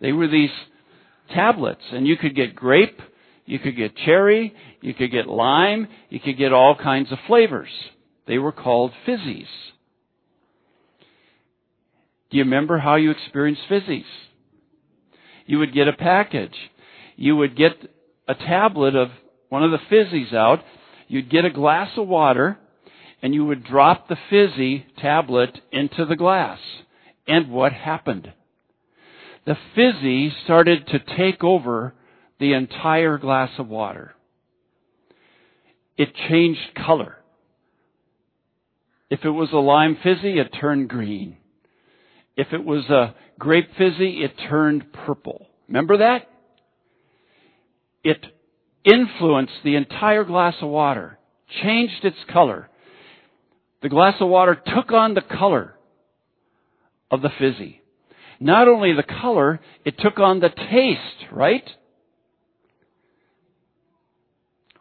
They 0.00 0.12
were 0.12 0.28
these 0.28 0.50
tablets, 1.34 1.82
and 1.92 2.06
you 2.06 2.16
could 2.16 2.34
get 2.36 2.54
grape, 2.54 3.00
you 3.46 3.58
could 3.58 3.76
get 3.76 3.96
cherry, 3.96 4.54
you 4.80 4.94
could 4.94 5.10
get 5.10 5.26
lime, 5.26 5.88
you 6.10 6.20
could 6.20 6.36
get 6.36 6.52
all 6.52 6.76
kinds 6.76 7.10
of 7.10 7.18
flavors. 7.26 7.70
They 8.26 8.38
were 8.38 8.52
called 8.52 8.92
fizzies. 9.06 9.46
Do 12.30 12.36
you 12.36 12.44
remember 12.44 12.78
how 12.78 12.96
you 12.96 13.10
experienced 13.10 13.62
fizzies? 13.70 14.04
You 15.46 15.58
would 15.60 15.72
get 15.72 15.88
a 15.88 15.94
package. 15.94 16.54
You 17.16 17.36
would 17.36 17.56
get 17.56 17.72
a 18.28 18.34
tablet 18.34 18.94
of 18.94 19.08
one 19.48 19.64
of 19.64 19.70
the 19.70 19.78
fizzies 19.90 20.34
out. 20.34 20.62
You'd 21.08 21.30
get 21.30 21.46
a 21.46 21.50
glass 21.50 21.88
of 21.96 22.06
water 22.06 22.58
and 23.22 23.34
you 23.34 23.44
would 23.44 23.64
drop 23.64 24.08
the 24.08 24.16
fizzy 24.30 24.86
tablet 24.98 25.60
into 25.72 26.04
the 26.04 26.16
glass. 26.16 26.58
And 27.26 27.50
what 27.50 27.72
happened? 27.72 28.32
The 29.44 29.56
fizzy 29.74 30.32
started 30.44 30.86
to 30.88 30.98
take 31.16 31.42
over 31.42 31.94
the 32.38 32.52
entire 32.52 33.18
glass 33.18 33.50
of 33.58 33.68
water. 33.68 34.14
It 35.96 36.14
changed 36.28 36.60
color. 36.86 37.16
If 39.10 39.24
it 39.24 39.30
was 39.30 39.48
a 39.52 39.56
lime 39.56 39.96
fizzy, 40.02 40.38
it 40.38 40.54
turned 40.60 40.88
green. 40.88 41.38
If 42.36 42.52
it 42.52 42.64
was 42.64 42.84
a 42.88 43.14
grape 43.38 43.70
fizzy, 43.76 44.22
it 44.22 44.32
turned 44.48 44.92
purple. 44.92 45.46
Remember 45.66 45.96
that? 45.98 46.28
It 48.04 48.24
influenced 48.84 49.54
the 49.64 49.76
entire 49.76 50.24
glass 50.24 50.54
of 50.62 50.68
water, 50.68 51.18
changed 51.62 52.04
its 52.04 52.16
color. 52.32 52.68
The 53.82 53.88
glass 53.88 54.14
of 54.20 54.28
water 54.28 54.60
took 54.74 54.92
on 54.92 55.14
the 55.14 55.22
color 55.22 55.74
of 57.10 57.22
the 57.22 57.30
fizzy. 57.38 57.80
Not 58.40 58.68
only 58.68 58.92
the 58.92 59.02
color, 59.02 59.60
it 59.84 59.98
took 59.98 60.18
on 60.18 60.40
the 60.40 60.48
taste, 60.48 61.32
right? 61.32 61.68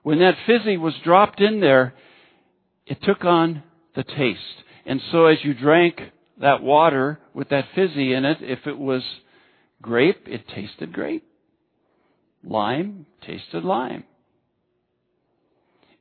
When 0.04 0.20
that 0.20 0.36
fizzy 0.46 0.78
was 0.78 0.94
dropped 1.04 1.42
in 1.42 1.60
there, 1.60 1.94
it 2.86 3.02
took 3.04 3.26
on 3.26 3.64
the 3.96 4.04
taste. 4.04 4.40
And 4.86 5.02
so 5.12 5.26
as 5.26 5.38
you 5.44 5.54
drank 5.54 6.00
that 6.40 6.64
water 6.64 7.20
with 7.34 7.50
that 7.50 7.66
fizzy 7.76 8.14
in 8.14 8.24
it, 8.26 8.38
if 8.42 8.66
it 8.66 8.78
was 8.78 9.04
grape, 9.82 10.28
it 10.28 10.48
tasted 10.48 10.94
grape. 10.94 11.28
Lime 12.44 13.06
tasted 13.26 13.64
lime. 13.64 14.06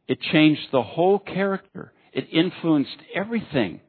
It 0.06 0.20
changed 0.20 0.68
the 0.70 0.82
whole 0.82 1.18
character. 1.18 1.92
It 2.16 2.28
influenced 2.32 2.96
everything 3.14 3.80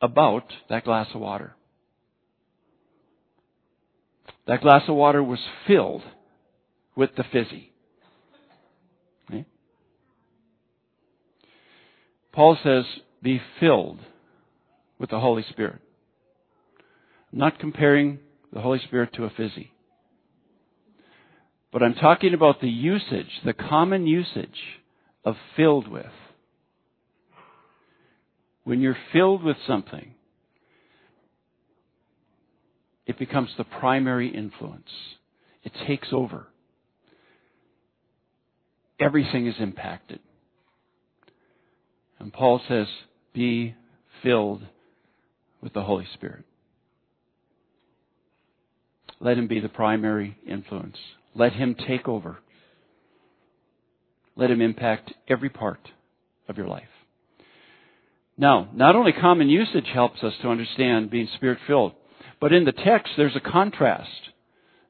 about 0.00 0.44
that 0.70 0.84
glass 0.84 1.08
of 1.12 1.20
water. 1.20 1.56
That 4.46 4.60
glass 4.60 4.82
of 4.86 4.94
water 4.94 5.20
was 5.20 5.40
filled 5.66 6.02
with 6.94 7.10
the 7.16 7.24
fizzy. 7.24 7.72
Paul 12.30 12.56
says, 12.62 12.84
be 13.20 13.42
filled 13.58 13.98
with 15.00 15.10
the 15.10 15.18
Holy 15.18 15.44
Spirit. 15.50 15.80
I'm 17.32 17.40
not 17.40 17.58
comparing 17.58 18.20
the 18.52 18.60
Holy 18.60 18.78
Spirit 18.78 19.12
to 19.14 19.24
a 19.24 19.30
fizzy. 19.30 19.72
But 21.72 21.82
I'm 21.82 21.94
talking 21.94 22.32
about 22.32 22.60
the 22.60 22.68
usage, 22.68 23.40
the 23.44 23.54
common 23.54 24.06
usage 24.06 24.60
of 25.24 25.34
filled 25.56 25.88
with. 25.88 26.06
When 28.68 28.82
you're 28.82 28.98
filled 29.14 29.42
with 29.42 29.56
something, 29.66 30.12
it 33.06 33.18
becomes 33.18 33.48
the 33.56 33.64
primary 33.64 34.28
influence. 34.28 34.90
It 35.64 35.72
takes 35.86 36.08
over. 36.12 36.48
Everything 39.00 39.46
is 39.46 39.54
impacted. 39.58 40.18
And 42.18 42.30
Paul 42.30 42.60
says, 42.68 42.88
be 43.32 43.74
filled 44.22 44.60
with 45.62 45.72
the 45.72 45.84
Holy 45.84 46.06
Spirit. 46.12 46.44
Let 49.18 49.38
him 49.38 49.48
be 49.48 49.60
the 49.60 49.70
primary 49.70 50.36
influence. 50.46 50.98
Let 51.34 51.54
him 51.54 51.74
take 51.74 52.06
over. 52.06 52.36
Let 54.36 54.50
him 54.50 54.60
impact 54.60 55.14
every 55.26 55.48
part 55.48 55.88
of 56.50 56.58
your 56.58 56.68
life. 56.68 56.84
Now, 58.38 58.68
not 58.72 58.94
only 58.94 59.12
common 59.12 59.48
usage 59.48 59.88
helps 59.92 60.22
us 60.22 60.32
to 60.40 60.48
understand 60.48 61.10
being 61.10 61.28
spirit 61.34 61.58
filled, 61.66 61.92
but 62.40 62.52
in 62.52 62.64
the 62.64 62.72
text 62.72 63.12
there's 63.16 63.34
a 63.34 63.40
contrast 63.40 64.08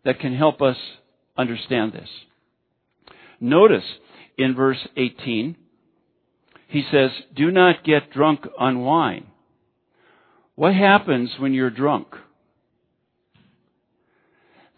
that 0.04 0.20
can 0.20 0.37
help 0.37 0.61
us 0.61 0.76
understand 1.37 1.94
this. 1.94 2.08
Notice 3.40 3.84
in 4.37 4.54
verse 4.54 4.87
18, 4.96 5.56
he 6.68 6.84
says, 6.92 7.11
do 7.34 7.50
not 7.50 7.84
get 7.84 8.12
drunk 8.12 8.46
on 8.58 8.80
wine. 8.80 9.28
What 10.54 10.74
happens 10.74 11.30
when 11.38 11.54
you're 11.54 11.70
drunk? 11.70 12.08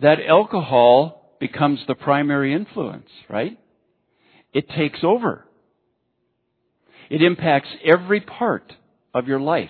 That 0.01 0.19
alcohol 0.27 1.35
becomes 1.41 1.81
the 1.89 1.95
primary 1.97 2.55
influence, 2.55 3.09
right? 3.29 3.59
It 4.53 4.69
takes 4.71 5.01
over. 5.03 5.45
It 7.11 7.23
impacts 7.23 7.69
every 7.85 8.21
part 8.21 8.73
of 9.13 9.27
your 9.27 9.41
life. 9.41 9.69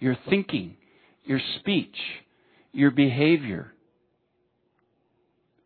Your 0.00 0.16
thinking, 0.28 0.76
your 1.24 1.40
speech, 1.58 1.96
your 2.72 2.90
behavior. 2.90 3.72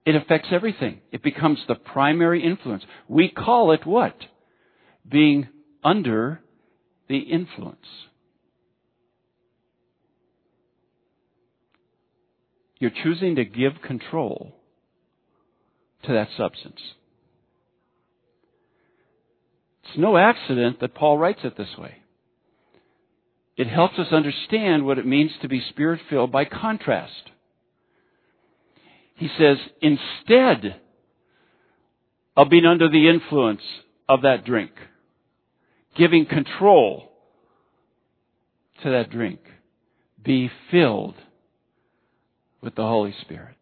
It 0.04 0.14
affects 0.14 0.48
everything. 0.52 1.00
It 1.10 1.22
becomes 1.22 1.60
the 1.66 1.74
primary 1.74 2.44
influence. 2.44 2.84
We 3.08 3.30
call 3.30 3.72
it 3.72 3.86
what? 3.86 4.16
Being 5.08 5.48
under 5.82 6.40
the 7.08 7.18
influence. 7.18 7.86
You're 12.78 12.90
choosing 12.90 13.36
to 13.36 13.44
give 13.44 13.80
control 13.86 14.56
to 16.04 16.12
that 16.12 16.28
substance. 16.36 16.80
It's 19.84 19.98
no 19.98 20.16
accident 20.16 20.80
that 20.80 20.94
Paul 20.94 21.18
writes 21.18 21.40
it 21.44 21.56
this 21.56 21.76
way. 21.78 21.96
It 23.56 23.66
helps 23.66 23.98
us 23.98 24.12
understand 24.12 24.86
what 24.86 24.98
it 24.98 25.06
means 25.06 25.32
to 25.42 25.48
be 25.48 25.62
spirit 25.68 26.00
filled 26.08 26.32
by 26.32 26.44
contrast. 26.44 27.30
He 29.16 29.28
says, 29.38 29.58
instead 29.80 30.80
of 32.36 32.48
being 32.48 32.64
under 32.64 32.88
the 32.88 33.08
influence 33.08 33.60
of 34.08 34.22
that 34.22 34.44
drink, 34.44 34.70
giving 35.96 36.26
control 36.26 37.12
to 38.82 38.90
that 38.90 39.10
drink. 39.10 39.40
Be 40.22 40.50
filled 40.70 41.14
with 42.60 42.74
the 42.74 42.82
Holy 42.82 43.14
Spirit. 43.22 43.56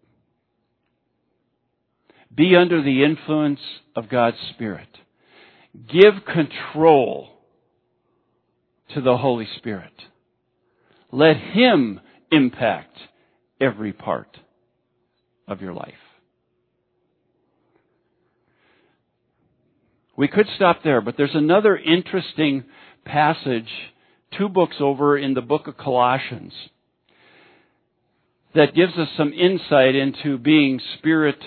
Be 2.34 2.54
under 2.56 2.82
the 2.82 3.04
influence 3.04 3.60
of 3.96 4.08
God's 4.08 4.36
Spirit. 4.54 4.88
Give 5.74 6.14
control 6.24 7.28
to 8.94 9.00
the 9.00 9.16
Holy 9.16 9.46
Spirit. 9.58 9.92
Let 11.12 11.36
Him 11.36 12.00
impact 12.32 12.96
every 13.60 13.92
part 13.92 14.36
of 15.46 15.60
your 15.60 15.72
life. 15.72 15.94
We 20.16 20.28
could 20.28 20.46
stop 20.56 20.82
there, 20.84 21.00
but 21.00 21.16
there's 21.16 21.34
another 21.34 21.76
interesting 21.76 22.64
passage 23.04 23.68
two 24.36 24.48
books 24.48 24.76
over 24.80 25.16
in 25.16 25.34
the 25.34 25.40
book 25.40 25.66
of 25.66 25.76
Colossians 25.76 26.52
that 28.54 28.74
gives 28.74 28.92
us 28.98 29.08
some 29.16 29.32
insight 29.32 29.94
into 29.94 30.38
being 30.38 30.80
spirit 30.98 31.38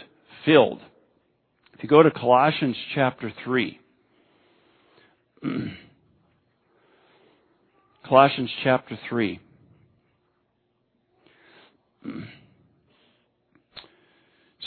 filled. 0.46 0.80
If 1.74 1.84
you 1.84 1.90
go 1.90 2.04
to 2.04 2.12
Colossians 2.12 2.76
chapter 2.96 3.32
3, 3.44 3.80
Colossians 8.08 8.50
chapter 8.64 8.98
3. 9.10 9.42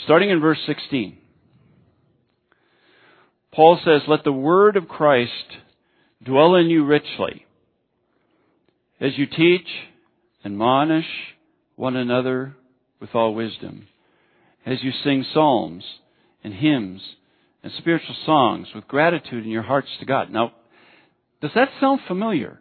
Starting 0.03 0.29
in 0.29 0.39
verse 0.39 0.59
16. 0.67 1.17
Paul 3.51 3.79
says, 3.83 4.01
Let 4.07 4.23
the 4.23 4.31
word 4.31 4.77
of 4.77 4.87
Christ 4.87 5.31
dwell 6.23 6.53
in 6.55 6.69
you 6.69 6.85
richly, 6.85 7.45
as 9.01 9.17
you 9.17 9.25
teach, 9.25 9.67
and 10.43 10.53
admonish 10.53 11.07
one 11.75 11.95
another 11.95 12.55
with 12.99 13.15
all 13.15 13.33
wisdom, 13.33 13.87
as 14.65 14.83
you 14.83 14.91
sing 15.03 15.25
psalms 15.33 15.83
and 16.43 16.53
hymns 16.53 17.01
and 17.63 17.71
spiritual 17.77 18.15
songs 18.25 18.67
with 18.75 18.87
gratitude 18.87 19.43
in 19.43 19.49
your 19.49 19.63
hearts 19.63 19.89
to 19.99 20.05
God. 20.05 20.31
Now, 20.31 20.53
does 21.41 21.51
that 21.55 21.69
sound 21.79 22.01
familiar? 22.07 22.59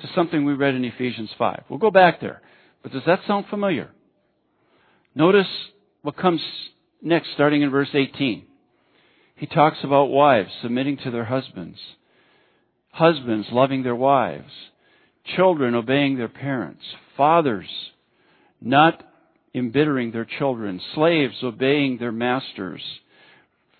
To 0.00 0.08
something 0.14 0.44
we 0.44 0.54
read 0.54 0.74
in 0.74 0.84
Ephesians 0.84 1.30
5. 1.36 1.64
We'll 1.68 1.80
go 1.80 1.90
back 1.90 2.20
there. 2.20 2.40
But 2.82 2.92
does 2.92 3.02
that 3.06 3.20
sound 3.26 3.46
familiar? 3.50 3.90
Notice 5.14 5.48
what 6.02 6.16
comes 6.16 6.40
next, 7.02 7.30
starting 7.34 7.62
in 7.62 7.70
verse 7.70 7.88
18. 7.92 8.44
He 9.34 9.46
talks 9.46 9.78
about 9.82 10.04
wives 10.04 10.50
submitting 10.62 10.98
to 10.98 11.10
their 11.10 11.24
husbands, 11.24 11.78
husbands 12.90 13.48
loving 13.50 13.82
their 13.82 13.96
wives, 13.96 14.52
children 15.36 15.74
obeying 15.74 16.16
their 16.16 16.28
parents, 16.28 16.82
fathers 17.16 17.68
not 18.60 19.02
embittering 19.54 20.12
their 20.12 20.26
children, 20.38 20.80
slaves 20.94 21.34
obeying 21.42 21.98
their 21.98 22.12
masters. 22.12 22.82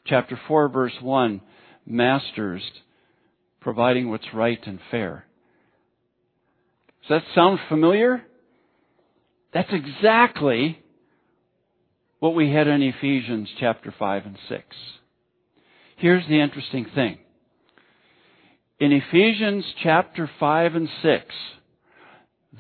Chapter 0.07 0.41
4, 0.49 0.69
verse 0.69 0.93
1 1.01 1.41
Masters 1.89 2.63
providing 3.61 4.11
what's 4.11 4.35
right 4.35 4.61
and 4.67 4.79
fair. 4.91 5.25
Does 7.03 7.23
that 7.23 7.35
sound 7.35 7.59
familiar? 7.69 8.23
That's 9.55 9.73
exactly 9.73 10.79
what 12.19 12.35
we 12.35 12.53
had 12.53 12.67
in 12.67 12.83
Ephesians 12.83 13.49
chapter 13.59 13.95
5 13.99 14.27
and 14.27 14.39
6. 14.49 14.63
Here's 15.97 16.27
the 16.29 16.41
interesting 16.41 16.87
thing. 16.95 17.19
In 18.79 18.93
Ephesians 18.93 19.65
chapter 19.83 20.31
5 20.39 20.75
and 20.75 20.89
6, 21.03 21.25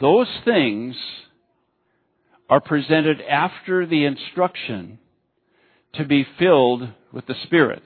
those 0.00 0.28
things 0.44 0.96
are 2.48 2.60
presented 2.60 3.20
after 3.20 3.86
the 3.86 4.04
instruction 4.04 4.98
to 5.94 6.04
be 6.04 6.26
filled 6.38 6.88
with 7.12 7.26
the 7.26 7.34
Spirit. 7.44 7.82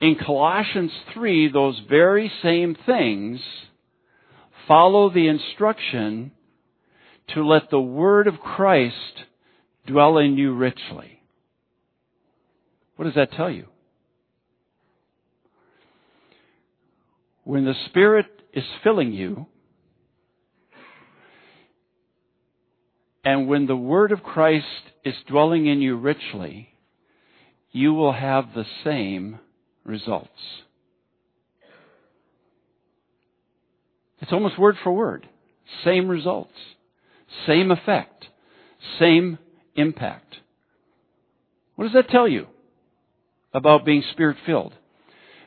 In 0.00 0.16
Colossians 0.16 0.92
3, 1.14 1.52
those 1.52 1.80
very 1.88 2.30
same 2.42 2.76
things 2.86 3.40
follow 4.68 5.10
the 5.10 5.28
instruction 5.28 6.32
to 7.34 7.46
let 7.46 7.70
the 7.70 7.80
Word 7.80 8.26
of 8.26 8.38
Christ 8.40 9.24
dwell 9.86 10.18
in 10.18 10.36
you 10.36 10.54
richly. 10.54 11.20
What 12.96 13.06
does 13.06 13.14
that 13.14 13.32
tell 13.32 13.50
you? 13.50 13.66
When 17.44 17.64
the 17.64 17.74
Spirit 17.86 18.26
is 18.52 18.64
filling 18.82 19.12
you, 19.12 19.46
and 23.24 23.48
when 23.48 23.66
the 23.66 23.76
Word 23.76 24.12
of 24.12 24.22
Christ 24.22 24.66
is 25.04 25.14
dwelling 25.28 25.66
in 25.66 25.80
you 25.80 25.96
richly, 25.96 26.68
you 27.72 27.94
will 27.94 28.12
have 28.12 28.46
the 28.54 28.64
same 28.84 29.38
results. 29.86 30.28
It's 34.20 34.32
almost 34.32 34.58
word 34.58 34.76
for 34.82 34.92
word. 34.92 35.28
Same 35.84 36.08
results. 36.08 36.52
Same 37.46 37.70
effect. 37.70 38.26
Same 38.98 39.38
impact. 39.74 40.36
What 41.76 41.84
does 41.84 41.94
that 41.94 42.08
tell 42.08 42.26
you 42.26 42.46
about 43.52 43.84
being 43.84 44.02
spirit 44.12 44.36
filled? 44.44 44.72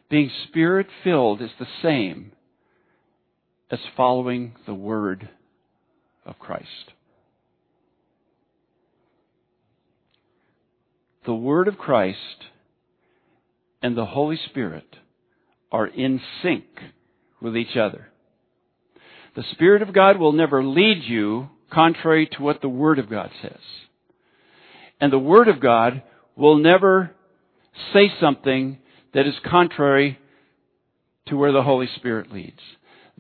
Being 0.09 0.31
spirit 0.47 0.87
filled 1.03 1.41
is 1.41 1.51
the 1.59 1.67
same 1.81 2.31
as 3.71 3.79
following 3.95 4.53
the 4.65 4.73
word 4.73 5.29
of 6.25 6.39
Christ. 6.39 6.93
The 11.25 11.33
word 11.33 11.67
of 11.67 11.77
Christ 11.77 12.17
and 13.81 13.95
the 13.95 14.05
Holy 14.05 14.37
Spirit 14.49 14.97
are 15.71 15.87
in 15.87 16.21
sync 16.41 16.65
with 17.41 17.55
each 17.55 17.77
other. 17.77 18.07
The 19.35 19.43
Spirit 19.51 19.81
of 19.81 19.93
God 19.93 20.17
will 20.17 20.31
never 20.31 20.63
lead 20.63 21.03
you 21.03 21.49
contrary 21.71 22.27
to 22.33 22.41
what 22.41 22.61
the 22.61 22.69
Word 22.69 22.99
of 22.99 23.09
God 23.09 23.29
says. 23.41 23.59
And 24.99 25.13
the 25.13 25.19
Word 25.19 25.47
of 25.47 25.59
God 25.61 26.01
will 26.35 26.57
never 26.57 27.11
say 27.93 28.11
something 28.19 28.79
that 29.13 29.27
is 29.27 29.35
contrary 29.45 30.17
to 31.27 31.37
where 31.37 31.51
the 31.51 31.63
Holy 31.63 31.87
Spirit 31.95 32.31
leads. 32.31 32.59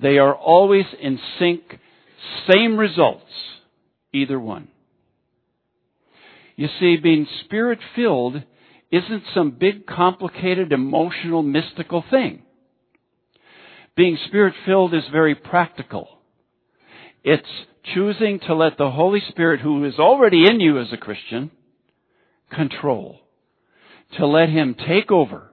They 0.01 0.17
are 0.17 0.35
always 0.35 0.85
in 0.99 1.19
sync, 1.37 1.61
same 2.49 2.77
results, 2.77 3.31
either 4.13 4.39
one. 4.39 4.69
You 6.55 6.67
see, 6.79 6.97
being 6.97 7.27
spirit 7.45 7.79
filled 7.95 8.43
isn't 8.91 9.23
some 9.33 9.51
big, 9.51 9.85
complicated, 9.85 10.71
emotional, 10.71 11.43
mystical 11.43 12.03
thing. 12.09 12.43
Being 13.95 14.17
spirit 14.27 14.53
filled 14.65 14.93
is 14.93 15.03
very 15.11 15.35
practical. 15.35 16.07
It's 17.23 17.47
choosing 17.93 18.39
to 18.47 18.55
let 18.55 18.77
the 18.77 18.89
Holy 18.89 19.21
Spirit, 19.29 19.59
who 19.61 19.83
is 19.85 19.95
already 19.99 20.45
in 20.49 20.59
you 20.59 20.79
as 20.79 20.91
a 20.91 20.97
Christian, 20.97 21.51
control. 22.51 23.19
To 24.17 24.25
let 24.25 24.49
Him 24.49 24.75
take 24.87 25.11
over. 25.11 25.51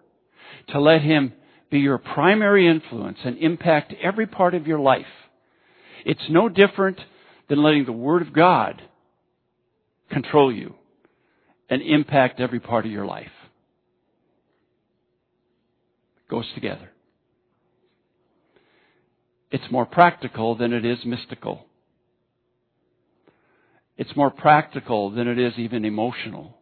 To 0.68 0.80
let 0.80 1.02
Him 1.02 1.34
be 1.70 1.80
your 1.80 1.98
primary 1.98 2.68
influence 2.68 3.18
and 3.24 3.36
impact 3.38 3.92
every 4.02 4.26
part 4.26 4.54
of 4.54 4.66
your 4.66 4.78
life. 4.78 5.04
It's 6.06 6.30
no 6.30 6.48
different 6.48 7.00
than 7.48 7.62
letting 7.62 7.84
the 7.84 7.92
Word 7.92 8.22
of 8.22 8.32
God 8.32 8.80
control 10.10 10.52
you 10.52 10.74
and 11.68 11.82
impact 11.82 12.40
every 12.40 12.60
part 12.60 12.86
of 12.86 12.92
your 12.92 13.06
life. 13.06 13.30
It 16.18 16.30
goes 16.30 16.46
together. 16.54 16.90
It's 19.50 19.70
more 19.70 19.86
practical 19.86 20.54
than 20.56 20.72
it 20.72 20.84
is 20.84 20.98
mystical. 21.04 21.66
It's 23.96 24.14
more 24.14 24.30
practical 24.30 25.10
than 25.10 25.28
it 25.28 25.38
is 25.38 25.54
even 25.56 25.84
emotional. 25.84 26.58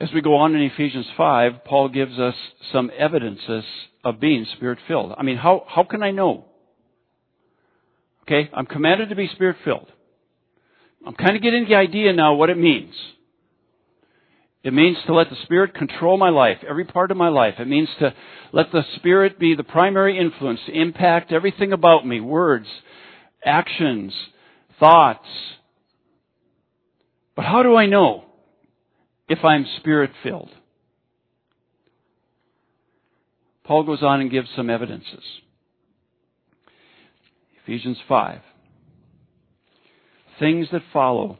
As 0.00 0.10
we 0.14 0.22
go 0.22 0.36
on 0.36 0.54
in 0.54 0.62
Ephesians 0.62 1.06
5, 1.14 1.64
Paul 1.64 1.90
gives 1.90 2.18
us 2.18 2.34
some 2.72 2.90
evidences 2.96 3.64
of 4.02 4.18
being 4.18 4.46
spirit 4.56 4.78
filled. 4.88 5.12
I 5.18 5.22
mean, 5.22 5.36
how, 5.36 5.64
how 5.68 5.84
can 5.84 6.02
I 6.02 6.10
know? 6.10 6.46
Okay, 8.30 8.48
I'm 8.54 8.66
commanded 8.66 9.08
to 9.08 9.16
be 9.16 9.28
spirit 9.34 9.56
filled. 9.64 9.90
I'm 11.04 11.14
kind 11.14 11.34
of 11.34 11.42
getting 11.42 11.66
the 11.68 11.74
idea 11.74 12.12
now 12.12 12.34
what 12.34 12.48
it 12.48 12.56
means. 12.56 12.94
It 14.62 14.72
means 14.72 14.98
to 15.06 15.14
let 15.14 15.30
the 15.30 15.36
Spirit 15.44 15.74
control 15.74 16.18
my 16.18 16.28
life, 16.28 16.58
every 16.68 16.84
part 16.84 17.10
of 17.10 17.16
my 17.16 17.28
life. 17.28 17.54
It 17.58 17.66
means 17.66 17.88
to 17.98 18.14
let 18.52 18.70
the 18.70 18.84
Spirit 18.96 19.38
be 19.38 19.54
the 19.54 19.64
primary 19.64 20.18
influence 20.18 20.60
to 20.66 20.78
impact 20.78 21.32
everything 21.32 21.72
about 21.72 22.06
me 22.06 22.20
words, 22.20 22.66
actions, 23.42 24.12
thoughts. 24.78 25.26
But 27.34 27.46
how 27.46 27.62
do 27.62 27.74
I 27.74 27.86
know 27.86 28.26
if 29.28 29.42
I'm 29.42 29.66
Spirit 29.78 30.10
filled? 30.22 30.50
Paul 33.64 33.84
goes 33.84 34.02
on 34.02 34.20
and 34.20 34.30
gives 34.30 34.48
some 34.54 34.68
evidences. 34.68 35.24
Ephesians 37.70 37.98
5. 38.08 38.40
Things 40.40 40.66
that 40.72 40.82
follow 40.92 41.38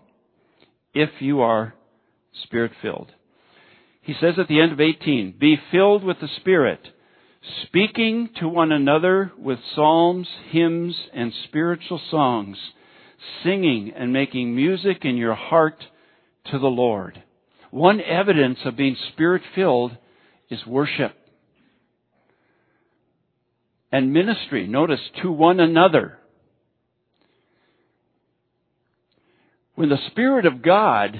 if 0.94 1.10
you 1.18 1.40
are 1.40 1.74
spirit 2.44 2.70
filled. 2.80 3.10
He 4.00 4.14
says 4.20 4.34
at 4.38 4.46
the 4.46 4.60
end 4.60 4.70
of 4.70 4.80
18, 4.80 5.34
Be 5.40 5.58
filled 5.72 6.04
with 6.04 6.20
the 6.20 6.28
Spirit, 6.36 6.86
speaking 7.64 8.28
to 8.38 8.46
one 8.46 8.70
another 8.70 9.32
with 9.36 9.58
psalms, 9.74 10.28
hymns, 10.50 10.94
and 11.12 11.32
spiritual 11.48 12.00
songs, 12.12 12.56
singing 13.42 13.92
and 13.96 14.12
making 14.12 14.54
music 14.54 14.98
in 15.02 15.16
your 15.16 15.34
heart 15.34 15.82
to 16.52 16.60
the 16.60 16.68
Lord. 16.68 17.20
One 17.72 18.00
evidence 18.00 18.60
of 18.64 18.76
being 18.76 18.96
spirit 19.12 19.42
filled 19.56 19.96
is 20.48 20.64
worship. 20.64 21.12
And 23.90 24.12
ministry, 24.12 24.68
notice, 24.68 25.00
to 25.22 25.32
one 25.32 25.58
another. 25.58 26.18
When 29.80 29.88
the 29.88 30.10
Spirit 30.10 30.44
of 30.44 30.60
God 30.60 31.18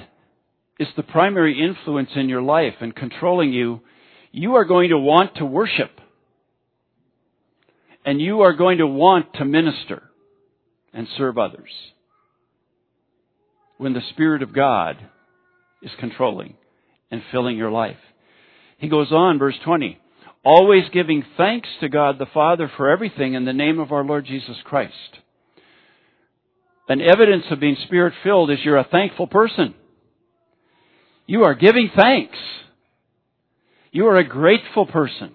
is 0.77 0.87
the 0.95 1.01
primary 1.01 1.59
influence 1.59 2.11
in 2.15 2.29
your 2.29 2.43
life 2.43 2.75
and 2.79 2.95
controlling 2.95 3.51
you, 3.51 3.81
you 4.31 4.53
are 4.53 4.65
going 4.65 4.89
to 4.89 4.99
want 4.99 5.37
to 5.37 5.45
worship. 5.45 5.89
And 8.05 8.21
you 8.21 8.41
are 8.41 8.53
going 8.53 8.77
to 8.77 8.85
want 8.85 9.33
to 9.33 9.45
minister 9.45 10.03
and 10.93 11.07
serve 11.17 11.39
others. 11.39 11.71
When 13.79 13.93
the 13.93 14.07
Spirit 14.11 14.43
of 14.43 14.53
God 14.53 14.97
is 15.81 15.89
controlling 15.99 16.53
and 17.09 17.23
filling 17.31 17.57
your 17.57 17.71
life. 17.71 17.97
He 18.77 18.89
goes 18.89 19.11
on, 19.11 19.39
verse 19.39 19.57
20, 19.65 19.97
always 20.45 20.83
giving 20.93 21.25
thanks 21.35 21.69
to 21.79 21.89
God 21.89 22.19
the 22.19 22.27
Father 22.31 22.71
for 22.77 22.91
everything 22.91 23.33
in 23.33 23.43
the 23.43 23.53
name 23.53 23.79
of 23.79 23.91
our 23.91 24.03
Lord 24.03 24.27
Jesus 24.27 24.57
Christ. 24.63 25.17
An 26.91 26.99
evidence 26.99 27.45
of 27.49 27.61
being 27.61 27.77
spirit 27.85 28.13
filled 28.21 28.51
is 28.51 28.57
you're 28.65 28.75
a 28.75 28.83
thankful 28.83 29.25
person. 29.25 29.75
You 31.25 31.45
are 31.45 31.55
giving 31.55 31.89
thanks. 31.95 32.37
You 33.93 34.07
are 34.07 34.17
a 34.17 34.27
grateful 34.27 34.85
person 34.85 35.31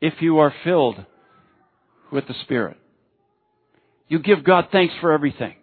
if 0.00 0.14
you 0.18 0.38
are 0.38 0.52
filled 0.64 0.96
with 2.10 2.26
the 2.26 2.34
Spirit. 2.42 2.76
You 4.08 4.18
give 4.18 4.42
God 4.42 4.66
thanks 4.72 4.92
for 5.00 5.12
everything 5.12 5.54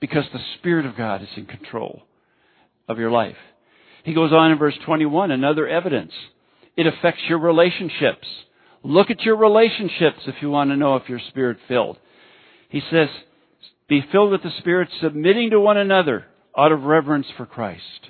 because 0.00 0.24
the 0.34 0.40
Spirit 0.58 0.84
of 0.84 0.98
God 0.98 1.22
is 1.22 1.28
in 1.34 1.46
control 1.46 2.02
of 2.88 2.98
your 2.98 3.10
life. 3.10 3.38
He 4.04 4.12
goes 4.12 4.34
on 4.34 4.52
in 4.52 4.58
verse 4.58 4.76
21, 4.84 5.30
another 5.30 5.66
evidence. 5.66 6.12
It 6.76 6.86
affects 6.86 7.22
your 7.26 7.38
relationships. 7.38 8.28
Look 8.82 9.10
at 9.10 9.22
your 9.22 9.36
relationships 9.36 10.18
if 10.26 10.34
you 10.42 10.50
want 10.50 10.68
to 10.72 10.76
know 10.76 10.96
if 10.96 11.08
you're 11.08 11.22
spirit 11.30 11.56
filled. 11.66 11.96
He 12.68 12.82
says, 12.90 13.08
be 13.90 14.06
filled 14.12 14.30
with 14.30 14.44
the 14.44 14.52
Spirit, 14.60 14.88
submitting 15.02 15.50
to 15.50 15.58
one 15.58 15.76
another 15.76 16.24
out 16.56 16.70
of 16.70 16.84
reverence 16.84 17.26
for 17.36 17.44
Christ. 17.44 18.08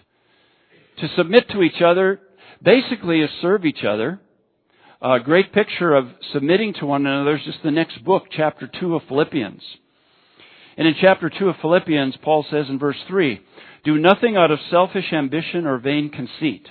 To 0.99 1.09
submit 1.17 1.49
to 1.49 1.63
each 1.63 1.81
other 1.83 2.21
basically 2.63 3.23
is 3.23 3.31
serve 3.41 3.65
each 3.65 3.83
other. 3.83 4.21
A 5.01 5.19
great 5.19 5.55
picture 5.55 5.95
of 5.95 6.09
submitting 6.35 6.75
to 6.75 6.87
one 6.87 7.07
another 7.07 7.37
is 7.37 7.45
just 7.47 7.63
the 7.65 7.71
next 7.71 8.05
book, 8.05 8.25
chapter 8.31 8.71
2 8.79 8.95
of 8.95 9.03
Philippians. 9.09 9.63
And 10.77 10.87
in 10.87 10.95
chapter 11.01 11.31
2 11.31 11.49
of 11.49 11.57
Philippians, 11.63 12.17
Paul 12.23 12.45
says 12.51 12.67
in 12.69 12.79
verse 12.79 12.99
3, 13.09 13.41
Do 13.87 13.97
nothing 13.97 14.37
out 14.37 14.51
of 14.51 14.59
selfish 14.71 15.15
ambition 15.15 15.67
or 15.67 15.79
vain 15.79 16.11
conceit, 16.11 16.69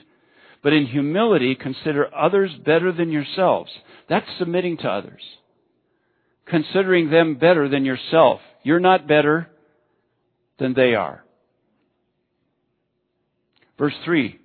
but 0.62 0.74
in 0.74 0.86
humility 0.86 1.56
consider 1.56 2.14
others 2.16 2.52
better 2.64 2.92
than 2.92 3.12
yourselves. 3.12 3.72
That's 4.08 4.30
submitting 4.38 4.78
to 4.78 4.88
others. 4.88 5.22
Considering 6.46 7.10
them 7.10 7.36
better 7.36 7.68
than 7.68 7.86
yourself. 7.86 8.42
You're 8.64 8.80
not 8.80 9.08
better 9.08 9.50
than 10.58 10.74
they 10.74 10.96
are. 10.96 11.24
Verse 13.78 13.94
3. 14.04 14.40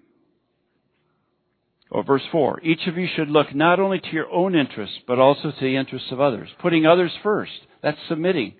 Or 1.90 2.04
verse 2.04 2.22
4. 2.30 2.60
Each 2.62 2.86
of 2.86 2.96
you 2.96 3.06
should 3.14 3.28
look 3.28 3.54
not 3.54 3.80
only 3.80 3.98
to 3.98 4.12
your 4.12 4.30
own 4.30 4.54
interests, 4.54 4.98
but 5.06 5.18
also 5.18 5.50
to 5.50 5.60
the 5.60 5.76
interests 5.76 6.08
of 6.10 6.20
others. 6.20 6.48
Putting 6.60 6.86
others 6.86 7.12
first. 7.22 7.52
That's 7.82 7.98
submitting 8.08 8.54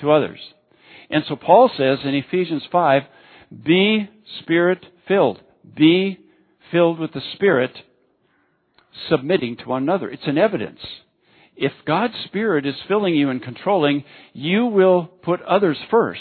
to 0.00 0.10
others. 0.10 0.40
And 1.10 1.24
so 1.28 1.36
Paul 1.36 1.70
says 1.76 1.98
in 2.04 2.14
Ephesians 2.14 2.62
5, 2.70 3.02
be 3.64 4.08
spirit 4.40 4.84
filled. 5.08 5.40
Be 5.74 6.18
filled 6.70 6.98
with 6.98 7.12
the 7.12 7.22
Spirit, 7.34 7.72
submitting 9.08 9.56
to 9.56 9.68
one 9.68 9.82
another. 9.82 10.08
It's 10.08 10.26
an 10.26 10.38
evidence. 10.38 10.80
If 11.60 11.72
God's 11.86 12.14
Spirit 12.24 12.64
is 12.64 12.74
filling 12.88 13.14
you 13.14 13.28
and 13.28 13.42
controlling, 13.42 14.04
you 14.32 14.64
will 14.64 15.04
put 15.04 15.42
others 15.42 15.76
first. 15.90 16.20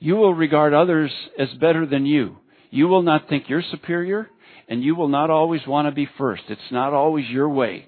You 0.00 0.16
will 0.16 0.34
regard 0.34 0.74
others 0.74 1.12
as 1.38 1.48
better 1.60 1.86
than 1.86 2.04
you. 2.04 2.38
You 2.70 2.88
will 2.88 3.02
not 3.02 3.28
think 3.28 3.44
you're 3.48 3.62
superior, 3.70 4.28
and 4.68 4.82
you 4.82 4.96
will 4.96 5.06
not 5.06 5.30
always 5.30 5.60
want 5.68 5.86
to 5.86 5.92
be 5.92 6.08
first. 6.18 6.42
It's 6.48 6.60
not 6.72 6.92
always 6.92 7.28
your 7.28 7.48
way. 7.48 7.86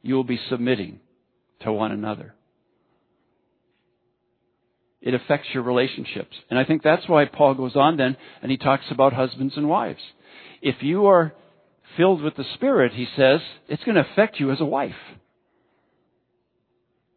You 0.00 0.14
will 0.14 0.22
be 0.22 0.38
submitting 0.48 1.00
to 1.62 1.72
one 1.72 1.90
another. 1.90 2.36
It 5.00 5.14
affects 5.14 5.48
your 5.52 5.64
relationships. 5.64 6.36
And 6.50 6.58
I 6.58 6.64
think 6.64 6.84
that's 6.84 7.08
why 7.08 7.24
Paul 7.24 7.54
goes 7.54 7.74
on 7.74 7.96
then 7.96 8.16
and 8.42 8.50
he 8.50 8.58
talks 8.58 8.84
about 8.92 9.12
husbands 9.12 9.54
and 9.56 9.68
wives. 9.68 10.00
If 10.62 10.76
you 10.82 11.06
are 11.06 11.32
filled 11.98 12.22
with 12.22 12.36
the 12.36 12.44
Spirit, 12.54 12.92
he 12.94 13.06
says, 13.14 13.40
it's 13.68 13.84
going 13.84 13.96
to 13.96 14.06
affect 14.10 14.40
you 14.40 14.50
as 14.50 14.60
a 14.60 14.64
wife 14.64 14.92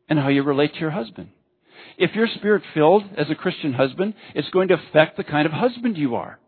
and 0.10 0.20
how 0.20 0.28
you 0.28 0.44
relate 0.44 0.74
to 0.74 0.80
your 0.82 0.91
husband. 0.91 1.30
If 1.98 2.12
you're 2.15 2.28
spirit 2.36 2.63
filled 2.74 3.04
as 3.17 3.28
a 3.30 3.36
Christian 3.36 3.74
husband, 3.74 4.13
it's 4.36 4.50
going 4.50 4.67
to 4.67 4.74
affect 4.74 5.15
the 5.15 5.24
kind 5.24 5.46
of 5.46 5.54
husband 5.54 5.98
you 5.98 6.15
are. 6.15 6.39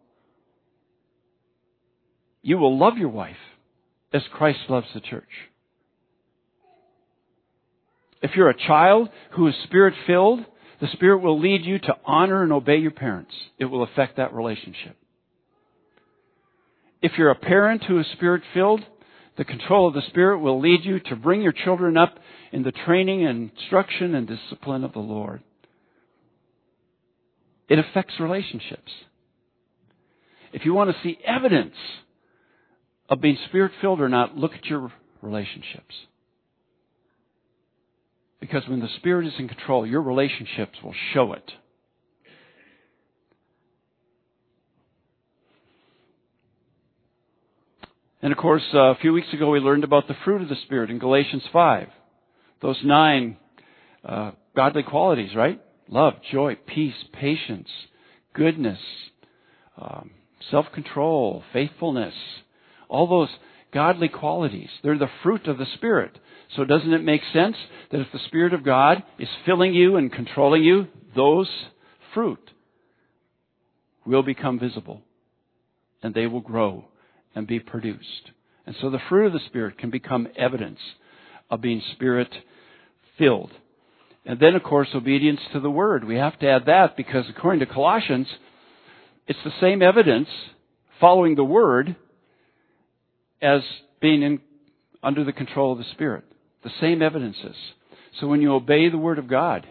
You 2.42 2.58
will 2.58 2.78
love 2.78 2.98
your 2.98 3.10
wife 3.10 3.38
as 4.12 4.22
Christ 4.34 4.60
loves 4.68 4.88
the 4.94 5.00
church. 5.00 5.30
If 8.22 8.32
you're 8.36 8.50
a 8.50 8.68
child 8.68 9.10
who 9.32 9.48
is 9.48 9.54
spirit 9.64 9.94
filled, 10.06 10.42
the 10.82 10.88
Spirit 10.92 11.20
will 11.20 11.40
lead 11.40 11.64
you 11.64 11.80
to 11.80 11.96
honor 12.06 12.44
and 12.44 12.52
obey 12.52 12.76
your 12.76 12.92
parents. 12.92 13.32
It 13.58 13.66
will 13.66 13.84
affect 13.84 14.18
that 14.18 14.34
relationship. 14.34 14.98
If 17.04 17.12
you're 17.18 17.32
a 17.32 17.36
parent 17.36 17.84
who 17.84 18.00
is 18.00 18.06
Spirit 18.14 18.44
filled, 18.54 18.82
the 19.38 19.44
control 19.44 19.90
of 19.90 19.94
the 19.94 20.02
Spirit 20.08 20.40
will 20.40 20.62
lead 20.62 20.86
you 20.86 21.02
to 21.02 21.18
bring 21.18 21.42
your 21.42 21.52
children 21.52 21.98
up 21.98 22.18
in 22.54 22.64
the 22.64 22.72
training 22.72 23.26
and 23.26 23.52
instruction 23.52 24.16
and 24.16 24.26
discipline 24.26 24.86
of 24.86 24.94
the 24.94 25.00
Lord. 25.00 25.44
It 27.68 27.78
affects 27.78 28.14
relationships. 28.22 28.90
If 30.54 30.64
you 30.64 30.74
want 30.74 30.92
to 30.92 31.04
see 31.04 31.18
evidence 31.26 31.76
of 33.10 33.20
being 33.20 33.38
spirit 33.50 33.74
filled 33.82 34.00
or 34.00 34.08
not, 34.08 34.38
look 34.38 34.54
at 34.54 34.66
your 34.66 34.90
relationships. 35.22 35.94
Because 38.40 38.64
when 38.70 38.80
the 38.80 38.90
Spirit 38.98 39.28
is 39.28 39.34
in 39.40 39.50
control, 39.50 39.86
your 39.86 40.02
relationships 40.02 40.78
will 40.82 40.96
show 41.14 41.34
it. 41.34 41.52
And 48.24 48.32
of 48.32 48.38
course, 48.38 48.64
uh, 48.74 48.92
a 48.92 48.96
few 48.96 49.12
weeks 49.12 49.34
ago 49.34 49.50
we 49.50 49.60
learned 49.60 49.84
about 49.84 50.08
the 50.08 50.16
fruit 50.24 50.42
of 50.42 50.48
the 50.48 50.56
Spirit 50.64 50.90
in 50.90 50.98
Galatians 50.98 51.44
5. 51.52 51.90
Those 52.62 52.80
nine 52.82 53.36
uh, 54.02 54.32
godly 54.56 54.84
qualities, 54.84 55.36
right? 55.36 55.62
Love, 55.90 56.14
joy, 56.32 56.56
peace, 56.66 56.96
patience, 57.12 57.68
goodness, 58.34 58.80
um, 59.78 60.12
self-control, 60.50 61.44
faithfulness. 61.52 62.14
All 62.88 63.08
those 63.10 63.28
godly 63.74 64.08
qualities. 64.08 64.70
They're 64.84 64.98
the 64.98 65.10
fruit 65.22 65.48
of 65.48 65.58
the 65.58 65.68
Spirit. 65.74 66.18
So 66.56 66.64
doesn't 66.64 66.94
it 66.94 67.04
make 67.04 67.24
sense 67.34 67.58
that 67.92 68.00
if 68.00 68.08
the 68.14 68.20
Spirit 68.28 68.54
of 68.54 68.64
God 68.64 69.04
is 69.20 69.28
filling 69.46 69.74
you 69.74 69.98
and 69.98 70.10
controlling 70.10 70.64
you, 70.64 70.88
those 71.14 71.50
fruit 72.14 72.52
will 74.06 74.24
become 74.24 74.60
visible 74.60 75.02
and 76.02 76.14
they 76.14 76.28
will 76.28 76.40
grow 76.40 76.86
and 77.36 77.48
be 77.48 77.60
produced. 77.60 78.32
And 78.66 78.76
so 78.80 78.90
the 78.90 79.02
fruit 79.10 79.28
of 79.28 79.34
the 79.34 79.40
Spirit 79.48 79.78
can 79.78 79.90
become 79.90 80.28
evidence 80.38 80.80
of 81.50 81.62
being 81.62 81.82
Spirit 81.94 82.30
filled. 83.18 83.52
And 84.26 84.40
then, 84.40 84.56
of 84.56 84.64
course, 84.64 84.88
obedience 84.96 85.42
to 85.52 85.60
the 85.60 85.70
Word. 85.70 86.06
We 86.06 86.16
have 86.16 86.40
to 86.40 86.50
add 86.50 86.66
that 86.68 86.96
because 86.96 87.26
according 87.30 87.60
to 87.60 87.66
Colossians, 87.66 88.28
it's 89.28 89.40
the 89.44 89.52
same 89.60 89.82
evidence 89.82 90.30
following 91.00 91.36
the 91.36 91.44
Word 91.44 91.96
as 93.42 93.62
being 94.00 94.22
in, 94.22 94.40
under 95.02 95.24
the 95.26 95.34
control 95.34 95.74
of 95.74 95.78
the 95.78 95.92
Spirit. 95.92 96.24
The 96.64 96.72
same 96.80 97.02
evidences. 97.02 97.56
So 98.20 98.28
when 98.28 98.42
you 98.42 98.54
obey 98.54 98.90
the 98.90 98.98
Word 98.98 99.20
of 99.20 99.28
God, 99.28 99.68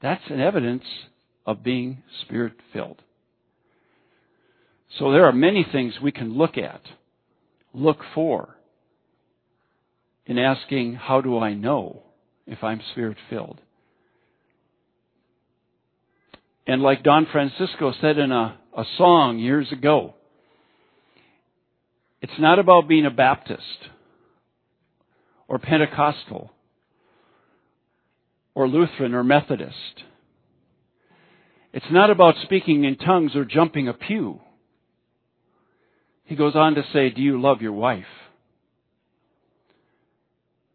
that's 0.00 0.22
an 0.28 0.40
evidence 0.40 0.84
of 1.44 1.64
being 1.64 2.02
Spirit 2.22 2.52
filled. 2.72 3.02
So 4.98 5.12
there 5.12 5.26
are 5.26 5.32
many 5.32 5.64
things 5.70 5.94
we 6.02 6.12
can 6.12 6.36
look 6.36 6.58
at, 6.58 6.82
look 7.72 7.98
for, 8.14 8.56
in 10.26 10.38
asking, 10.38 10.94
how 10.94 11.20
do 11.20 11.38
I 11.38 11.54
know 11.54 12.02
if 12.46 12.62
I'm 12.62 12.80
Spirit 12.92 13.16
filled? 13.28 13.60
And 16.66 16.82
like 16.82 17.02
Don 17.02 17.26
Francisco 17.30 17.92
said 18.00 18.18
in 18.18 18.30
a, 18.30 18.58
a 18.76 18.84
song 18.96 19.38
years 19.38 19.72
ago, 19.72 20.14
it's 22.20 22.38
not 22.38 22.58
about 22.58 22.86
being 22.86 23.06
a 23.06 23.10
Baptist 23.10 23.88
or 25.48 25.58
Pentecostal 25.58 26.52
or 28.54 28.68
Lutheran 28.68 29.14
or 29.14 29.24
Methodist. 29.24 30.04
It's 31.72 31.86
not 31.90 32.10
about 32.10 32.34
speaking 32.42 32.84
in 32.84 32.96
tongues 32.96 33.34
or 33.34 33.44
jumping 33.44 33.88
a 33.88 33.92
pew. 33.92 34.40
He 36.30 36.36
goes 36.36 36.54
on 36.54 36.76
to 36.76 36.84
say, 36.92 37.10
Do 37.10 37.20
you 37.20 37.40
love 37.40 37.60
your 37.60 37.72
wife? 37.72 38.04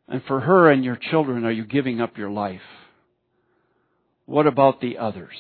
And 0.06 0.22
for 0.28 0.41
her 0.41 0.70
and 0.70 0.84
your 0.84 0.98
children, 0.98 1.46
are 1.46 1.52
you 1.52 1.63
giving 1.63 2.02
up 2.02 2.18
your 2.18 2.30
life? 2.30 2.60
What 4.26 4.48
about 4.48 4.82
the 4.82 4.98
others? 4.98 5.34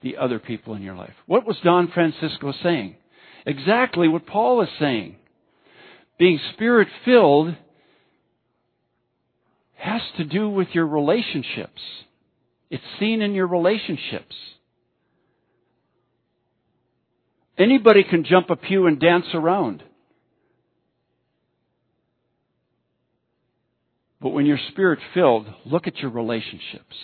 The 0.00 0.16
other 0.16 0.38
people 0.38 0.76
in 0.76 0.82
your 0.82 0.94
life. 0.94 1.12
What 1.26 1.46
was 1.46 1.58
Don 1.62 1.90
Francisco 1.92 2.54
saying? 2.62 2.96
Exactly 3.44 4.08
what 4.08 4.26
Paul 4.26 4.62
is 4.62 4.70
saying. 4.80 5.16
Being 6.18 6.40
spirit 6.54 6.88
filled 7.04 7.54
has 9.76 10.00
to 10.16 10.24
do 10.24 10.48
with 10.48 10.68
your 10.72 10.86
relationships. 10.86 11.82
It's 12.70 12.82
seen 12.98 13.20
in 13.20 13.34
your 13.34 13.46
relationships. 13.46 14.34
Anybody 17.58 18.04
can 18.04 18.24
jump 18.24 18.50
a 18.50 18.56
pew 18.56 18.86
and 18.86 19.00
dance 19.00 19.26
around. 19.34 19.82
But 24.20 24.30
when 24.30 24.46
you're 24.46 24.58
spirit 24.70 25.00
filled, 25.14 25.46
look 25.64 25.86
at 25.86 25.98
your 25.98 26.10
relationships. 26.10 26.94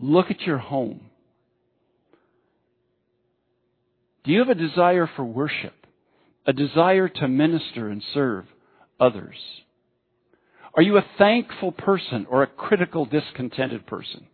Look 0.00 0.30
at 0.30 0.40
your 0.42 0.58
home. 0.58 1.02
Do 4.24 4.32
you 4.32 4.38
have 4.38 4.48
a 4.48 4.54
desire 4.54 5.08
for 5.16 5.24
worship? 5.24 5.74
A 6.46 6.52
desire 6.52 7.08
to 7.08 7.28
minister 7.28 7.88
and 7.88 8.02
serve 8.12 8.46
others? 8.98 9.36
Are 10.74 10.82
you 10.82 10.96
a 10.96 11.06
thankful 11.18 11.72
person 11.72 12.26
or 12.28 12.42
a 12.42 12.46
critical, 12.46 13.04
discontented 13.04 13.86
person? 13.86 14.26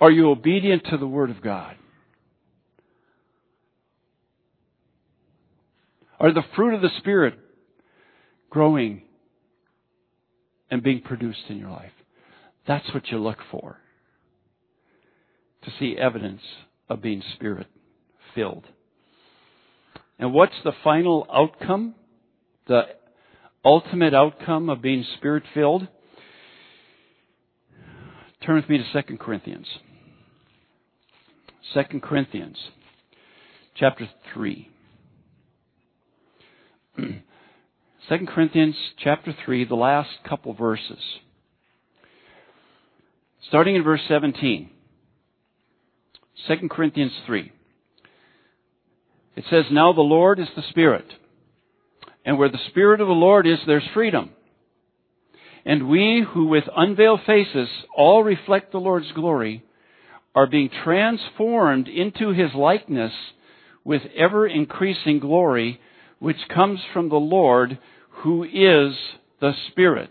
Are 0.00 0.10
you 0.10 0.30
obedient 0.30 0.84
to 0.90 0.96
the 0.96 1.06
Word 1.06 1.30
of 1.30 1.42
God? 1.42 1.76
Are 6.20 6.32
the 6.32 6.42
fruit 6.56 6.74
of 6.74 6.82
the 6.82 6.90
Spirit 6.98 7.34
growing 8.50 9.02
and 10.70 10.82
being 10.82 11.00
produced 11.00 11.44
in 11.48 11.58
your 11.58 11.70
life? 11.70 11.92
That's 12.66 12.92
what 12.92 13.08
you 13.08 13.18
look 13.18 13.38
for. 13.50 13.78
To 15.64 15.70
see 15.78 15.96
evidence 15.96 16.42
of 16.88 17.02
being 17.02 17.22
Spirit 17.34 17.66
filled. 18.34 18.64
And 20.18 20.32
what's 20.32 20.54
the 20.64 20.72
final 20.82 21.26
outcome? 21.32 21.94
The 22.66 22.82
ultimate 23.64 24.14
outcome 24.14 24.68
of 24.68 24.82
being 24.82 25.04
Spirit 25.16 25.44
filled? 25.54 25.86
Turn 28.44 28.56
with 28.56 28.68
me 28.68 28.78
to 28.78 29.02
2 29.02 29.16
Corinthians. 29.18 29.66
2 31.74 32.00
Corinthians 32.00 32.56
chapter 33.76 34.08
3. 34.34 34.68
2 38.08 38.26
Corinthians 38.26 38.74
chapter 39.02 39.34
3, 39.44 39.64
the 39.64 39.74
last 39.74 40.10
couple 40.28 40.54
verses. 40.54 40.98
Starting 43.48 43.76
in 43.76 43.84
verse 43.84 44.00
17. 44.08 44.70
2 46.46 46.68
Corinthians 46.68 47.12
3. 47.26 47.52
It 49.36 49.44
says, 49.48 49.66
Now 49.70 49.92
the 49.92 50.00
Lord 50.00 50.40
is 50.40 50.48
the 50.56 50.62
Spirit. 50.70 51.06
And 52.24 52.38
where 52.38 52.48
the 52.48 52.58
Spirit 52.70 53.00
of 53.00 53.06
the 53.06 53.12
Lord 53.12 53.46
is, 53.46 53.58
there's 53.66 53.86
freedom. 53.94 54.30
And 55.64 55.88
we 55.88 56.24
who 56.28 56.46
with 56.46 56.64
unveiled 56.76 57.20
faces 57.26 57.68
all 57.96 58.24
reflect 58.24 58.72
the 58.72 58.78
Lord's 58.78 59.12
glory 59.12 59.62
are 60.34 60.46
being 60.46 60.70
transformed 60.84 61.88
into 61.88 62.30
His 62.30 62.52
likeness 62.54 63.12
with 63.84 64.02
ever 64.16 64.46
increasing 64.46 65.18
glory, 65.20 65.80
which 66.18 66.48
comes 66.52 66.80
from 66.92 67.08
the 67.08 67.16
Lord 67.16 67.78
who 68.22 68.44
is 68.44 68.96
the 69.40 69.52
Spirit. 69.70 70.10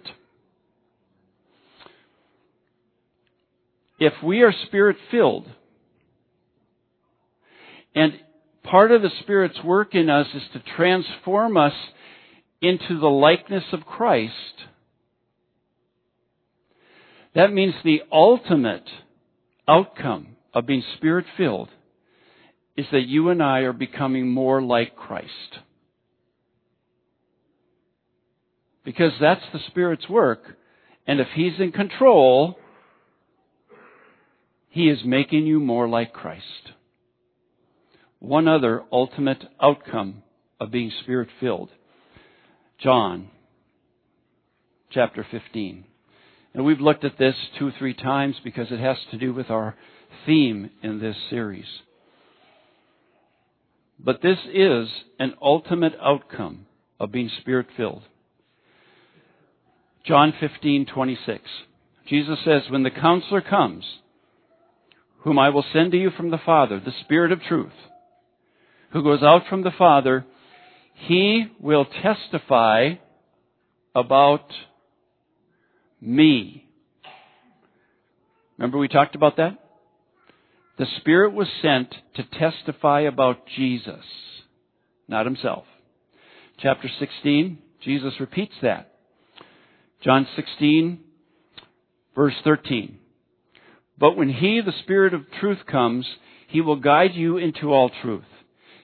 If 3.99 4.13
we 4.23 4.41
are 4.41 4.53
Spirit 4.67 4.97
filled, 5.11 5.47
and 7.95 8.13
part 8.63 8.91
of 8.91 9.01
the 9.01 9.09
Spirit's 9.21 9.61
work 9.63 9.95
in 9.95 10.09
us 10.09 10.27
is 10.33 10.43
to 10.53 10.63
transform 10.75 11.57
us 11.57 11.73
into 12.61 12.99
the 12.99 13.07
likeness 13.07 13.63
of 13.73 13.85
Christ, 13.85 14.33
that 17.35 17.51
means 17.51 17.73
the 17.83 18.03
ultimate 18.11 18.87
outcome 19.67 20.37
of 20.53 20.65
being 20.65 20.83
Spirit 20.95 21.25
filled 21.35 21.69
is 22.75 22.85
that 22.91 23.07
you 23.07 23.29
and 23.29 23.41
I 23.41 23.59
are 23.59 23.73
becoming 23.73 24.29
more 24.29 24.61
like 24.61 24.95
Christ. 24.95 25.59
Because 28.87 29.11
that's 29.19 29.43
the 29.51 29.59
Spirit's 29.67 30.07
work. 30.07 30.41
And 31.05 31.19
if 31.19 31.27
He's 31.35 31.59
in 31.59 31.73
control, 31.73 32.57
He 34.69 34.87
is 34.87 34.99
making 35.03 35.45
you 35.45 35.59
more 35.59 35.89
like 35.89 36.13
Christ. 36.13 36.71
One 38.19 38.47
other 38.47 38.83
ultimate 38.89 39.43
outcome 39.61 40.23
of 40.57 40.71
being 40.71 40.89
Spirit 41.03 41.27
filled. 41.41 41.69
John 42.79 43.27
chapter 44.91 45.27
15. 45.31 45.83
And 46.53 46.63
we've 46.63 46.79
looked 46.79 47.03
at 47.03 47.17
this 47.19 47.35
two 47.59 47.67
or 47.67 47.73
three 47.77 47.93
times 47.93 48.37
because 48.41 48.67
it 48.71 48.79
has 48.79 48.95
to 49.11 49.17
do 49.17 49.33
with 49.33 49.49
our 49.49 49.75
theme 50.25 50.69
in 50.81 51.01
this 51.01 51.17
series. 51.29 51.67
But 53.99 54.21
this 54.21 54.39
is 54.53 54.87
an 55.19 55.33
ultimate 55.41 55.95
outcome 56.01 56.67
of 57.01 57.11
being 57.11 57.29
spirit 57.41 57.67
filled. 57.75 58.03
John 60.07 60.31
15:26. 60.31 61.41
Jesus 62.05 62.39
says, 62.45 62.69
"When 62.69 62.83
the 62.83 62.89
counselor 62.89 63.41
comes, 63.41 63.99
whom 65.19 65.37
I 65.37 65.49
will 65.49 65.63
send 65.73 65.91
to 65.91 65.97
you 65.97 66.11
from 66.11 66.29
the 66.29 66.37
Father, 66.37 66.79
the 66.79 66.93
Spirit 66.93 67.33
of 67.33 67.43
truth, 67.43 67.75
who 68.91 69.03
goes 69.03 69.21
out 69.21 69.47
from 69.47 69.63
the 69.63 69.71
Father, 69.71 70.25
he 70.93 71.47
will 71.59 71.83
testify 71.83 72.95
about 73.93 74.53
me." 75.99 76.65
Remember 78.57 78.77
we 78.77 78.87
talked 78.87 79.15
about 79.15 79.35
that? 79.35 79.57
The 80.77 80.85
Spirit 80.85 81.33
was 81.33 81.51
sent 81.61 81.93
to 82.13 82.23
testify 82.23 83.01
about 83.01 83.45
Jesus, 83.47 84.05
not 85.09 85.25
himself. 85.25 85.65
Chapter 86.59 86.87
16, 86.87 87.57
Jesus 87.81 88.21
repeats 88.21 88.57
that. 88.61 88.93
John 90.03 90.27
16, 90.35 90.99
verse 92.15 92.35
13. 92.43 92.99
But 93.97 94.15
when 94.15 94.29
He, 94.29 94.61
the 94.61 94.73
Spirit 94.83 95.13
of 95.13 95.31
truth, 95.39 95.59
comes, 95.69 96.05
He 96.47 96.61
will 96.61 96.75
guide 96.75 97.15
you 97.15 97.37
into 97.37 97.73
all 97.73 97.89
truth. 98.01 98.23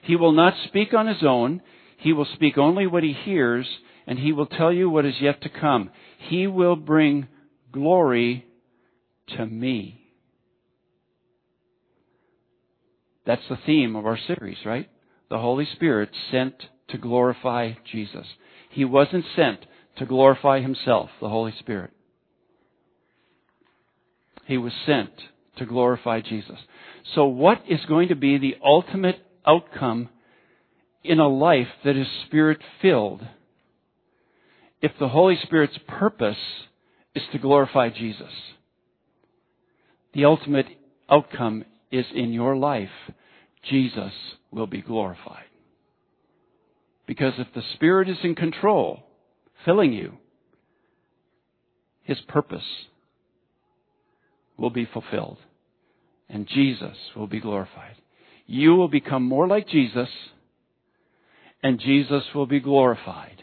He 0.02 0.16
will 0.16 0.32
not 0.32 0.54
speak 0.66 0.92
on 0.92 1.06
His 1.06 1.22
own. 1.22 1.62
He 1.98 2.12
will 2.12 2.26
speak 2.34 2.58
only 2.58 2.86
what 2.86 3.02
He 3.02 3.12
hears, 3.12 3.66
and 4.06 4.18
He 4.18 4.32
will 4.32 4.46
tell 4.46 4.72
you 4.72 4.90
what 4.90 5.06
is 5.06 5.14
yet 5.20 5.42
to 5.42 5.48
come. 5.48 5.90
He 6.18 6.46
will 6.46 6.76
bring 6.76 7.28
glory 7.72 8.44
to 9.36 9.46
me. 9.46 10.00
That's 13.26 13.42
the 13.48 13.58
theme 13.64 13.96
of 13.96 14.04
our 14.04 14.18
series, 14.26 14.58
right? 14.66 14.88
The 15.30 15.38
Holy 15.38 15.66
Spirit 15.74 16.10
sent 16.30 16.54
to 16.88 16.98
glorify 16.98 17.72
Jesus. 17.90 18.26
He 18.70 18.84
wasn't 18.84 19.24
sent 19.34 19.64
to 19.96 20.06
glorify 20.06 20.60
himself, 20.60 21.10
the 21.20 21.28
Holy 21.28 21.54
Spirit. 21.58 21.90
He 24.46 24.58
was 24.58 24.72
sent 24.86 25.10
to 25.56 25.66
glorify 25.66 26.20
Jesus. 26.20 26.58
So 27.14 27.26
what 27.26 27.62
is 27.68 27.80
going 27.86 28.08
to 28.08 28.16
be 28.16 28.38
the 28.38 28.56
ultimate 28.64 29.18
outcome 29.46 30.08
in 31.02 31.18
a 31.18 31.28
life 31.28 31.68
that 31.84 31.96
is 31.96 32.06
spirit 32.26 32.58
filled 32.80 33.26
if 34.82 34.92
the 34.98 35.08
Holy 35.08 35.38
Spirit's 35.42 35.78
purpose 35.86 36.36
is 37.14 37.22
to 37.32 37.38
glorify 37.38 37.88
Jesus? 37.90 38.32
The 40.12 40.24
ultimate 40.24 40.66
outcome 41.10 41.64
is 41.90 42.06
in 42.14 42.32
your 42.32 42.56
life, 42.56 42.88
Jesus 43.68 44.12
will 44.50 44.66
be 44.66 44.82
glorified. 44.82 45.44
Because 47.06 47.34
if 47.38 47.48
the 47.54 47.62
Spirit 47.74 48.08
is 48.08 48.18
in 48.22 48.34
control, 48.34 49.04
filling 49.64 49.92
you, 49.92 50.14
His 52.02 52.18
purpose 52.28 52.64
will 54.56 54.70
be 54.70 54.86
fulfilled 54.92 55.38
and 56.28 56.48
Jesus 56.48 56.96
will 57.16 57.26
be 57.26 57.40
glorified. 57.40 57.96
You 58.46 58.74
will 58.76 58.88
become 58.88 59.24
more 59.24 59.46
like 59.46 59.68
Jesus 59.68 60.08
and 61.62 61.80
Jesus 61.80 62.22
will 62.34 62.46
be 62.46 62.60
glorified. 62.60 63.42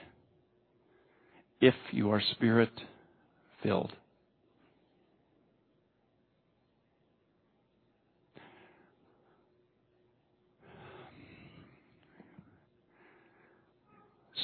if 1.62 1.76
you 1.92 2.10
are 2.12 2.22
spirit 2.32 2.72
filled. 3.62 3.94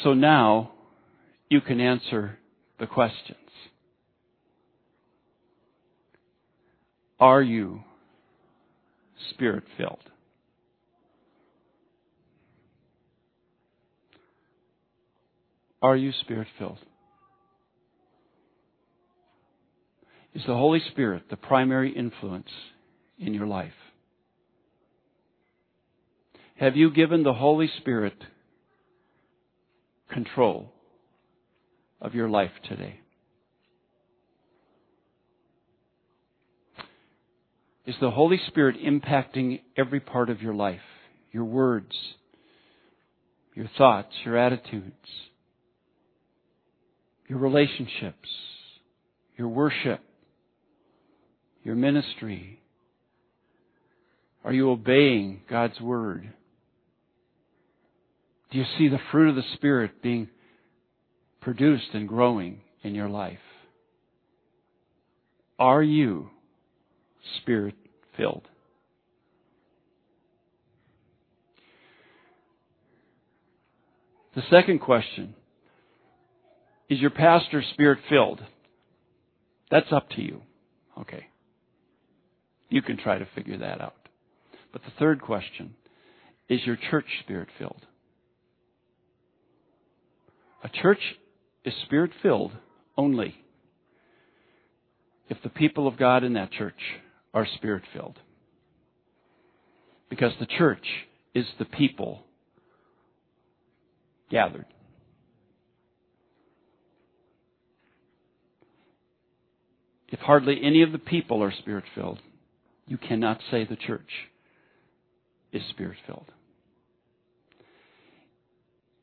So 0.03 0.13
now 0.13 0.71
you 1.49 1.61
can 1.61 1.79
answer 1.79 2.37
the 2.79 2.87
questions. 2.87 3.37
Are 7.19 7.41
you 7.41 7.81
spirit 9.31 9.63
filled? 9.77 10.03
Are 15.81 15.95
you 15.95 16.11
spirit 16.21 16.47
filled? 16.57 16.79
Is 20.33 20.43
the 20.45 20.53
Holy 20.53 20.81
Spirit 20.91 21.23
the 21.29 21.37
primary 21.37 21.95
influence 21.95 22.49
in 23.17 23.33
your 23.33 23.47
life? 23.47 23.71
Have 26.59 26.75
you 26.75 26.91
given 26.91 27.23
the 27.23 27.33
Holy 27.33 27.69
Spirit 27.77 28.15
control 30.11 30.73
of 32.01 32.13
your 32.13 32.29
life 32.29 32.51
today? 32.67 32.99
Is 37.85 37.95
the 38.01 38.11
Holy 38.11 38.39
Spirit 38.47 38.75
impacting 38.83 39.61
every 39.77 40.01
part 40.01 40.29
of 40.29 40.41
your 40.41 40.53
life? 40.53 40.81
Your 41.31 41.45
words, 41.45 41.93
your 43.55 43.69
thoughts, 43.77 44.13
your 44.25 44.37
attitudes, 44.37 44.93
your 47.27 47.39
relationships, 47.39 48.27
your 49.37 49.47
worship, 49.47 50.01
your 51.63 51.75
ministry? 51.75 52.61
Are 54.43 54.53
you 54.53 54.69
obeying 54.69 55.41
God's 55.49 55.79
Word? 55.79 56.33
Do 58.51 58.57
you 58.57 58.65
see 58.77 58.87
the 58.89 58.99
fruit 59.11 59.29
of 59.29 59.35
the 59.35 59.43
Spirit 59.55 60.01
being 60.01 60.29
produced 61.47 61.87
and 61.93 62.09
growing 62.09 62.59
in 62.83 62.93
your 62.93 63.07
life? 63.07 63.39
Are 65.57 65.81
you 65.81 66.29
Spirit 67.37 67.73
filled? 68.17 68.45
The 74.35 74.41
second 74.51 74.79
question 74.79 75.35
is 76.89 76.99
your 76.99 77.11
pastor 77.11 77.63
spirit 77.71 77.99
filled? 78.09 78.41
That's 79.71 79.87
up 79.93 80.09
to 80.17 80.21
you. 80.21 80.41
Okay. 80.99 81.27
You 82.67 82.81
can 82.81 82.97
try 82.97 83.19
to 83.19 83.27
figure 83.35 83.59
that 83.59 83.79
out. 83.79 83.95
But 84.73 84.81
the 84.83 84.91
third 84.99 85.21
question 85.21 85.75
is 86.49 86.59
your 86.65 86.77
church 86.91 87.07
spirit 87.23 87.47
filled? 87.57 87.85
A 90.65 90.67
church 90.67 90.99
is 91.67 91.73
spirit 91.85 92.11
filled 92.21 92.53
only 92.97 93.35
if 95.29 95.37
the 95.43 95.49
people 95.49 95.85
of 95.85 95.97
God 95.97 96.23
in 96.23 96.33
that 96.33 96.51
church 96.51 96.79
are 97.33 97.45
spirit 97.57 97.83
filled. 97.93 98.17
Because 100.09 100.31
the 100.39 100.45
church 100.45 100.85
is 101.35 101.45
the 101.59 101.65
people 101.65 102.23
gathered. 104.31 104.65
If 110.07 110.19
hardly 110.19 110.61
any 110.63 110.83
of 110.83 110.93
the 110.93 110.97
people 110.97 111.43
are 111.43 111.51
spirit 111.51 111.83
filled, 111.93 112.19
you 112.87 112.97
cannot 112.97 113.41
say 113.51 113.65
the 113.65 113.75
church 113.75 114.09
is 115.51 115.61
spirit 115.69 115.97
filled. 116.07 116.31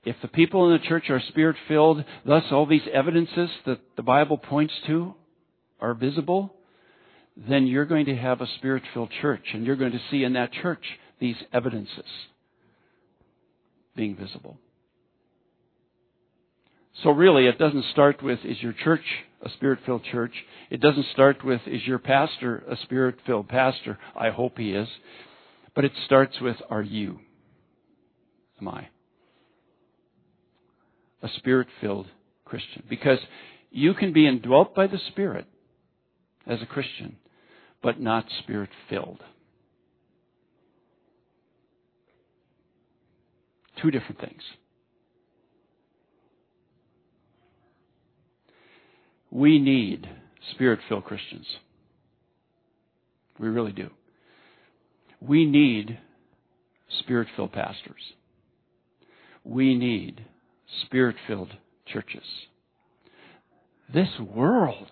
If 0.04 0.16
the 0.20 0.28
people 0.28 0.66
in 0.66 0.80
the 0.80 0.86
church 0.86 1.08
are 1.08 1.20
spirit 1.28 1.56
filled, 1.66 2.04
thus 2.26 2.44
all 2.50 2.66
these 2.66 2.86
evidences 2.92 3.48
that 3.66 3.80
the 3.96 4.02
Bible 4.02 4.36
points 4.36 4.74
to 4.86 5.14
are 5.80 5.94
visible, 5.94 6.54
then 7.36 7.66
you're 7.66 7.86
going 7.86 8.06
to 8.06 8.16
have 8.16 8.40
a 8.40 8.46
spirit 8.58 8.82
filled 8.92 9.10
church 9.20 9.44
and 9.52 9.66
you're 9.66 9.76
going 9.76 9.92
to 9.92 10.00
see 10.10 10.22
in 10.22 10.34
that 10.34 10.52
church 10.52 10.82
these 11.20 11.36
evidences 11.52 12.04
being 13.96 14.16
visible. 14.16 14.58
So 17.02 17.10
really, 17.10 17.46
it 17.46 17.58
doesn't 17.58 17.86
start 17.92 18.22
with, 18.22 18.38
is 18.44 18.62
your 18.62 18.72
church 18.72 19.04
a 19.42 19.50
spirit 19.50 19.80
filled 19.84 20.04
church? 20.04 20.32
It 20.70 20.80
doesn't 20.80 21.06
start 21.12 21.44
with, 21.44 21.60
is 21.66 21.84
your 21.86 21.98
pastor 21.98 22.62
a 22.70 22.76
spirit 22.82 23.16
filled 23.26 23.48
pastor? 23.48 23.98
I 24.14 24.30
hope 24.30 24.58
he 24.58 24.72
is. 24.72 24.88
But 25.74 25.84
it 25.84 25.92
starts 26.06 26.40
with, 26.40 26.56
are 26.70 26.82
you? 26.82 27.18
Am 28.60 28.68
I? 28.68 28.88
A 31.24 31.28
spirit 31.38 31.66
filled 31.80 32.06
Christian. 32.44 32.84
Because 32.88 33.18
you 33.70 33.94
can 33.94 34.12
be 34.12 34.28
indwelt 34.28 34.74
by 34.74 34.86
the 34.86 35.00
Spirit 35.08 35.46
as 36.46 36.60
a 36.62 36.66
Christian, 36.66 37.16
but 37.82 37.98
not 37.98 38.26
spirit 38.42 38.70
filled. 38.88 39.20
Two 43.80 43.90
different 43.90 44.20
things. 44.20 44.42
We 49.30 49.58
need 49.58 50.08
spirit 50.52 50.78
filled 50.88 51.04
Christians. 51.04 51.46
We 53.40 53.48
really 53.48 53.72
do. 53.72 53.90
We 55.20 55.44
need 55.44 55.98
spirit 57.00 57.28
filled 57.34 57.52
pastors. 57.52 58.12
We 59.42 59.74
need 59.74 60.23
spirit 60.82 61.16
filled 61.26 61.52
churches. 61.86 62.24
This 63.92 64.08
world 64.18 64.88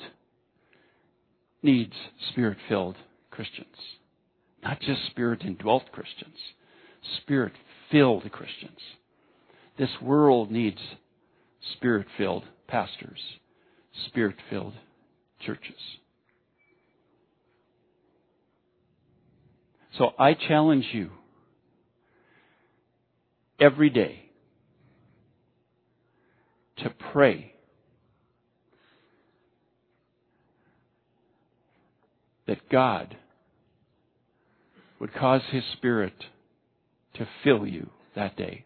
needs 1.63 1.95
spirit 2.31 2.59
filled 2.69 2.97
Christians. 3.31 3.77
Not 4.63 4.81
just 4.81 5.07
spirit 5.07 5.43
indwelt 5.43 5.91
Christians, 5.93 6.37
spirit 7.23 7.53
filled 7.91 8.31
Christians. 8.31 8.79
This 9.79 9.91
world 10.01 10.51
needs 10.51 10.81
spirit 11.75 12.07
filled 12.17 12.45
pastors 12.69 13.21
spirit 14.09 14.37
filled 14.51 14.75
churches. 15.41 15.79
So 19.99 20.11
I 20.19 20.35
challenge 20.35 20.87
you 20.93 21.11
every 23.61 23.91
day 23.91 24.22
to 26.79 26.91
pray. 27.13 27.53
That 32.47 32.69
God 32.71 33.17
would 34.99 35.15
cause 35.15 35.43
His 35.51 35.65
Spirit 35.75 36.15
to 37.15 37.29
fill 37.45 37.67
you 37.67 37.91
that 38.17 38.37
day, 38.37 38.65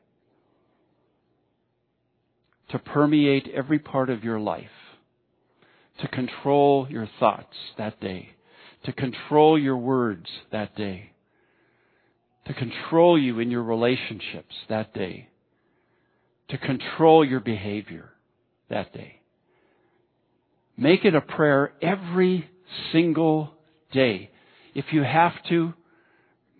to 2.70 2.78
permeate 2.78 3.48
every 3.54 3.78
part 3.78 4.10
of 4.10 4.24
your 4.24 4.40
life. 4.40 4.70
To 6.02 6.08
control 6.08 6.86
your 6.90 7.08
thoughts 7.18 7.56
that 7.78 8.00
day, 8.00 8.28
to 8.84 8.92
control 8.92 9.58
your 9.58 9.78
words 9.78 10.26
that 10.52 10.76
day, 10.76 11.12
to 12.46 12.52
control 12.52 13.18
you 13.18 13.38
in 13.38 13.50
your 13.50 13.62
relationships 13.62 14.54
that 14.68 14.92
day, 14.92 15.30
to 16.48 16.58
control 16.58 17.24
your 17.24 17.40
behavior 17.40 18.10
that 18.68 18.92
day. 18.92 19.20
Make 20.76 21.04
it 21.04 21.14
a 21.14 21.20
prayer 21.20 21.72
every 21.80 22.48
single 22.92 23.52
day. 23.92 24.30
If 24.74 24.86
you 24.92 25.02
have 25.02 25.32
to, 25.48 25.72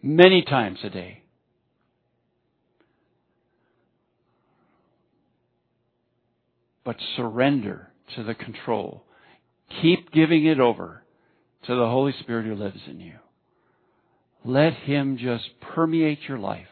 many 0.02 0.42
times 0.42 0.78
a 0.82 0.90
day. 0.90 1.22
But 6.84 6.96
surrender 7.16 7.88
to 8.14 8.22
the 8.22 8.34
control 8.34 9.06
Keep 9.82 10.12
giving 10.12 10.46
it 10.46 10.60
over 10.60 11.02
to 11.66 11.74
the 11.74 11.86
Holy 11.86 12.14
Spirit 12.20 12.46
who 12.46 12.54
lives 12.54 12.80
in 12.86 13.00
you. 13.00 13.14
Let 14.44 14.74
Him 14.74 15.18
just 15.18 15.44
permeate 15.60 16.20
your 16.28 16.38
life. 16.38 16.66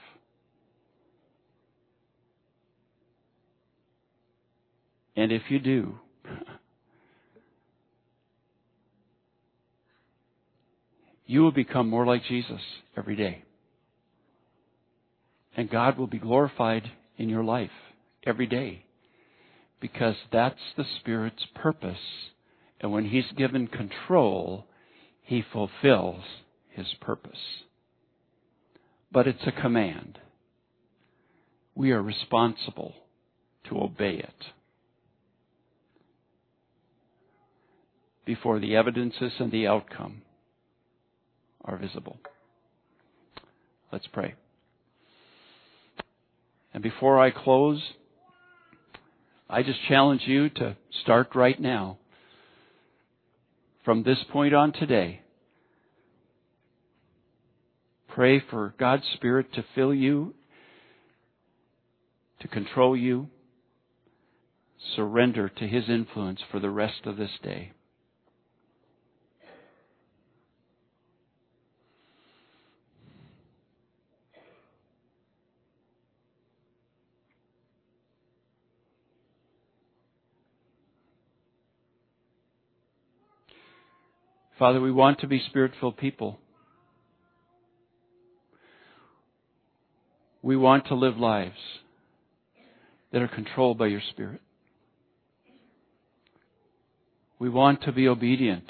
And 5.16 5.30
if 5.30 5.42
you 5.48 5.58
do, 5.58 5.94
you 11.26 11.42
will 11.42 11.52
become 11.52 11.88
more 11.88 12.06
like 12.06 12.24
Jesus 12.24 12.60
every 12.96 13.16
day. 13.16 13.44
And 15.56 15.70
God 15.70 15.98
will 15.98 16.08
be 16.08 16.18
glorified 16.18 16.90
in 17.16 17.28
your 17.28 17.44
life 17.44 17.70
every 18.26 18.46
day 18.46 18.84
because 19.80 20.16
that's 20.32 20.60
the 20.76 20.84
Spirit's 21.00 21.46
purpose. 21.54 21.96
And 22.80 22.90
when 22.90 23.04
He's 23.04 23.30
given 23.36 23.66
control, 23.68 24.66
He 25.22 25.44
fulfills 25.52 26.22
His 26.70 26.86
purpose. 27.00 27.38
But 29.12 29.28
it's 29.28 29.46
a 29.46 29.52
command. 29.52 30.18
We 31.74 31.92
are 31.92 32.02
responsible 32.02 32.94
to 33.68 33.80
obey 33.80 34.14
it. 34.14 34.44
Before 38.24 38.58
the 38.58 38.76
evidences 38.76 39.32
and 39.38 39.52
the 39.52 39.66
outcome 39.66 40.22
are 41.64 41.76
visible. 41.76 42.18
Let's 43.92 44.06
pray. 44.06 44.34
And 46.72 46.82
before 46.82 47.20
I 47.20 47.30
close, 47.30 47.82
I 49.48 49.62
just 49.62 49.78
challenge 49.88 50.22
you 50.26 50.48
to 50.50 50.76
start 51.02 51.34
right 51.34 51.60
now. 51.60 51.98
From 53.84 54.02
this 54.02 54.18
point 54.32 54.54
on 54.54 54.72
today, 54.72 55.20
pray 58.08 58.40
for 58.50 58.74
God's 58.78 59.04
Spirit 59.14 59.52
to 59.54 59.64
fill 59.74 59.92
you, 59.92 60.34
to 62.40 62.48
control 62.48 62.96
you, 62.96 63.28
surrender 64.96 65.50
to 65.50 65.68
His 65.68 65.84
influence 65.88 66.40
for 66.50 66.58
the 66.58 66.70
rest 66.70 67.04
of 67.04 67.18
this 67.18 67.30
day. 67.42 67.73
Father, 84.58 84.80
we 84.80 84.92
want 84.92 85.20
to 85.20 85.26
be 85.26 85.42
spirit 85.48 85.72
filled 85.80 85.96
people. 85.96 86.38
We 90.42 90.56
want 90.56 90.86
to 90.88 90.94
live 90.94 91.16
lives 91.16 91.56
that 93.12 93.22
are 93.22 93.28
controlled 93.28 93.78
by 93.78 93.86
your 93.86 94.02
Spirit. 94.10 94.40
We 97.38 97.48
want 97.48 97.82
to 97.84 97.92
be 97.92 98.08
obedient 98.08 98.64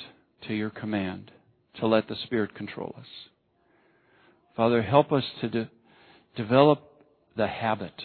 to 0.46 0.54
your 0.54 0.70
command 0.70 1.30
to 1.80 1.86
let 1.86 2.08
the 2.08 2.16
Spirit 2.24 2.54
control 2.54 2.94
us. 2.98 3.06
Father, 4.56 4.82
help 4.82 5.12
us 5.12 5.24
to 5.40 5.48
de- 5.48 5.70
develop 6.36 6.82
the 7.36 7.48
habit 7.48 8.04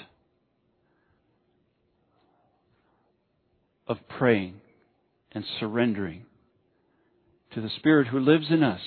of 3.87 3.97
praying 4.07 4.61
and 5.31 5.43
surrendering 5.59 6.25
to 7.53 7.61
the 7.61 7.69
Spirit 7.77 8.07
who 8.07 8.19
lives 8.19 8.45
in 8.49 8.63
us, 8.63 8.81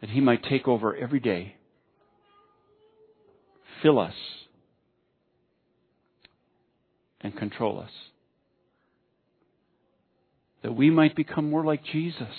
that 0.00 0.10
He 0.10 0.20
might 0.20 0.44
take 0.44 0.68
over 0.68 0.94
every 0.94 1.20
day, 1.20 1.56
fill 3.82 3.98
us, 3.98 4.14
and 7.20 7.36
control 7.36 7.80
us. 7.80 7.90
That 10.62 10.74
we 10.74 10.90
might 10.90 11.16
become 11.16 11.50
more 11.50 11.64
like 11.64 11.84
Jesus, 11.84 12.34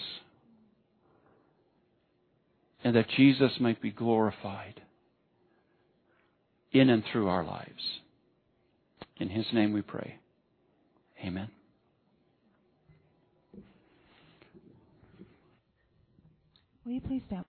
and 2.84 2.96
that 2.96 3.10
Jesus 3.18 3.52
might 3.60 3.82
be 3.82 3.92
glorified 3.92 4.82
in 6.72 6.90
and 6.90 7.04
through 7.12 7.28
our 7.28 7.44
lives. 7.44 8.00
In 9.18 9.30
His 9.30 9.46
name 9.54 9.74
we 9.74 9.82
pray. 9.82 10.18
Amen. 11.24 11.50
Will 16.86 16.94
you 16.94 17.02
please 17.02 17.22
stand? 17.28 17.44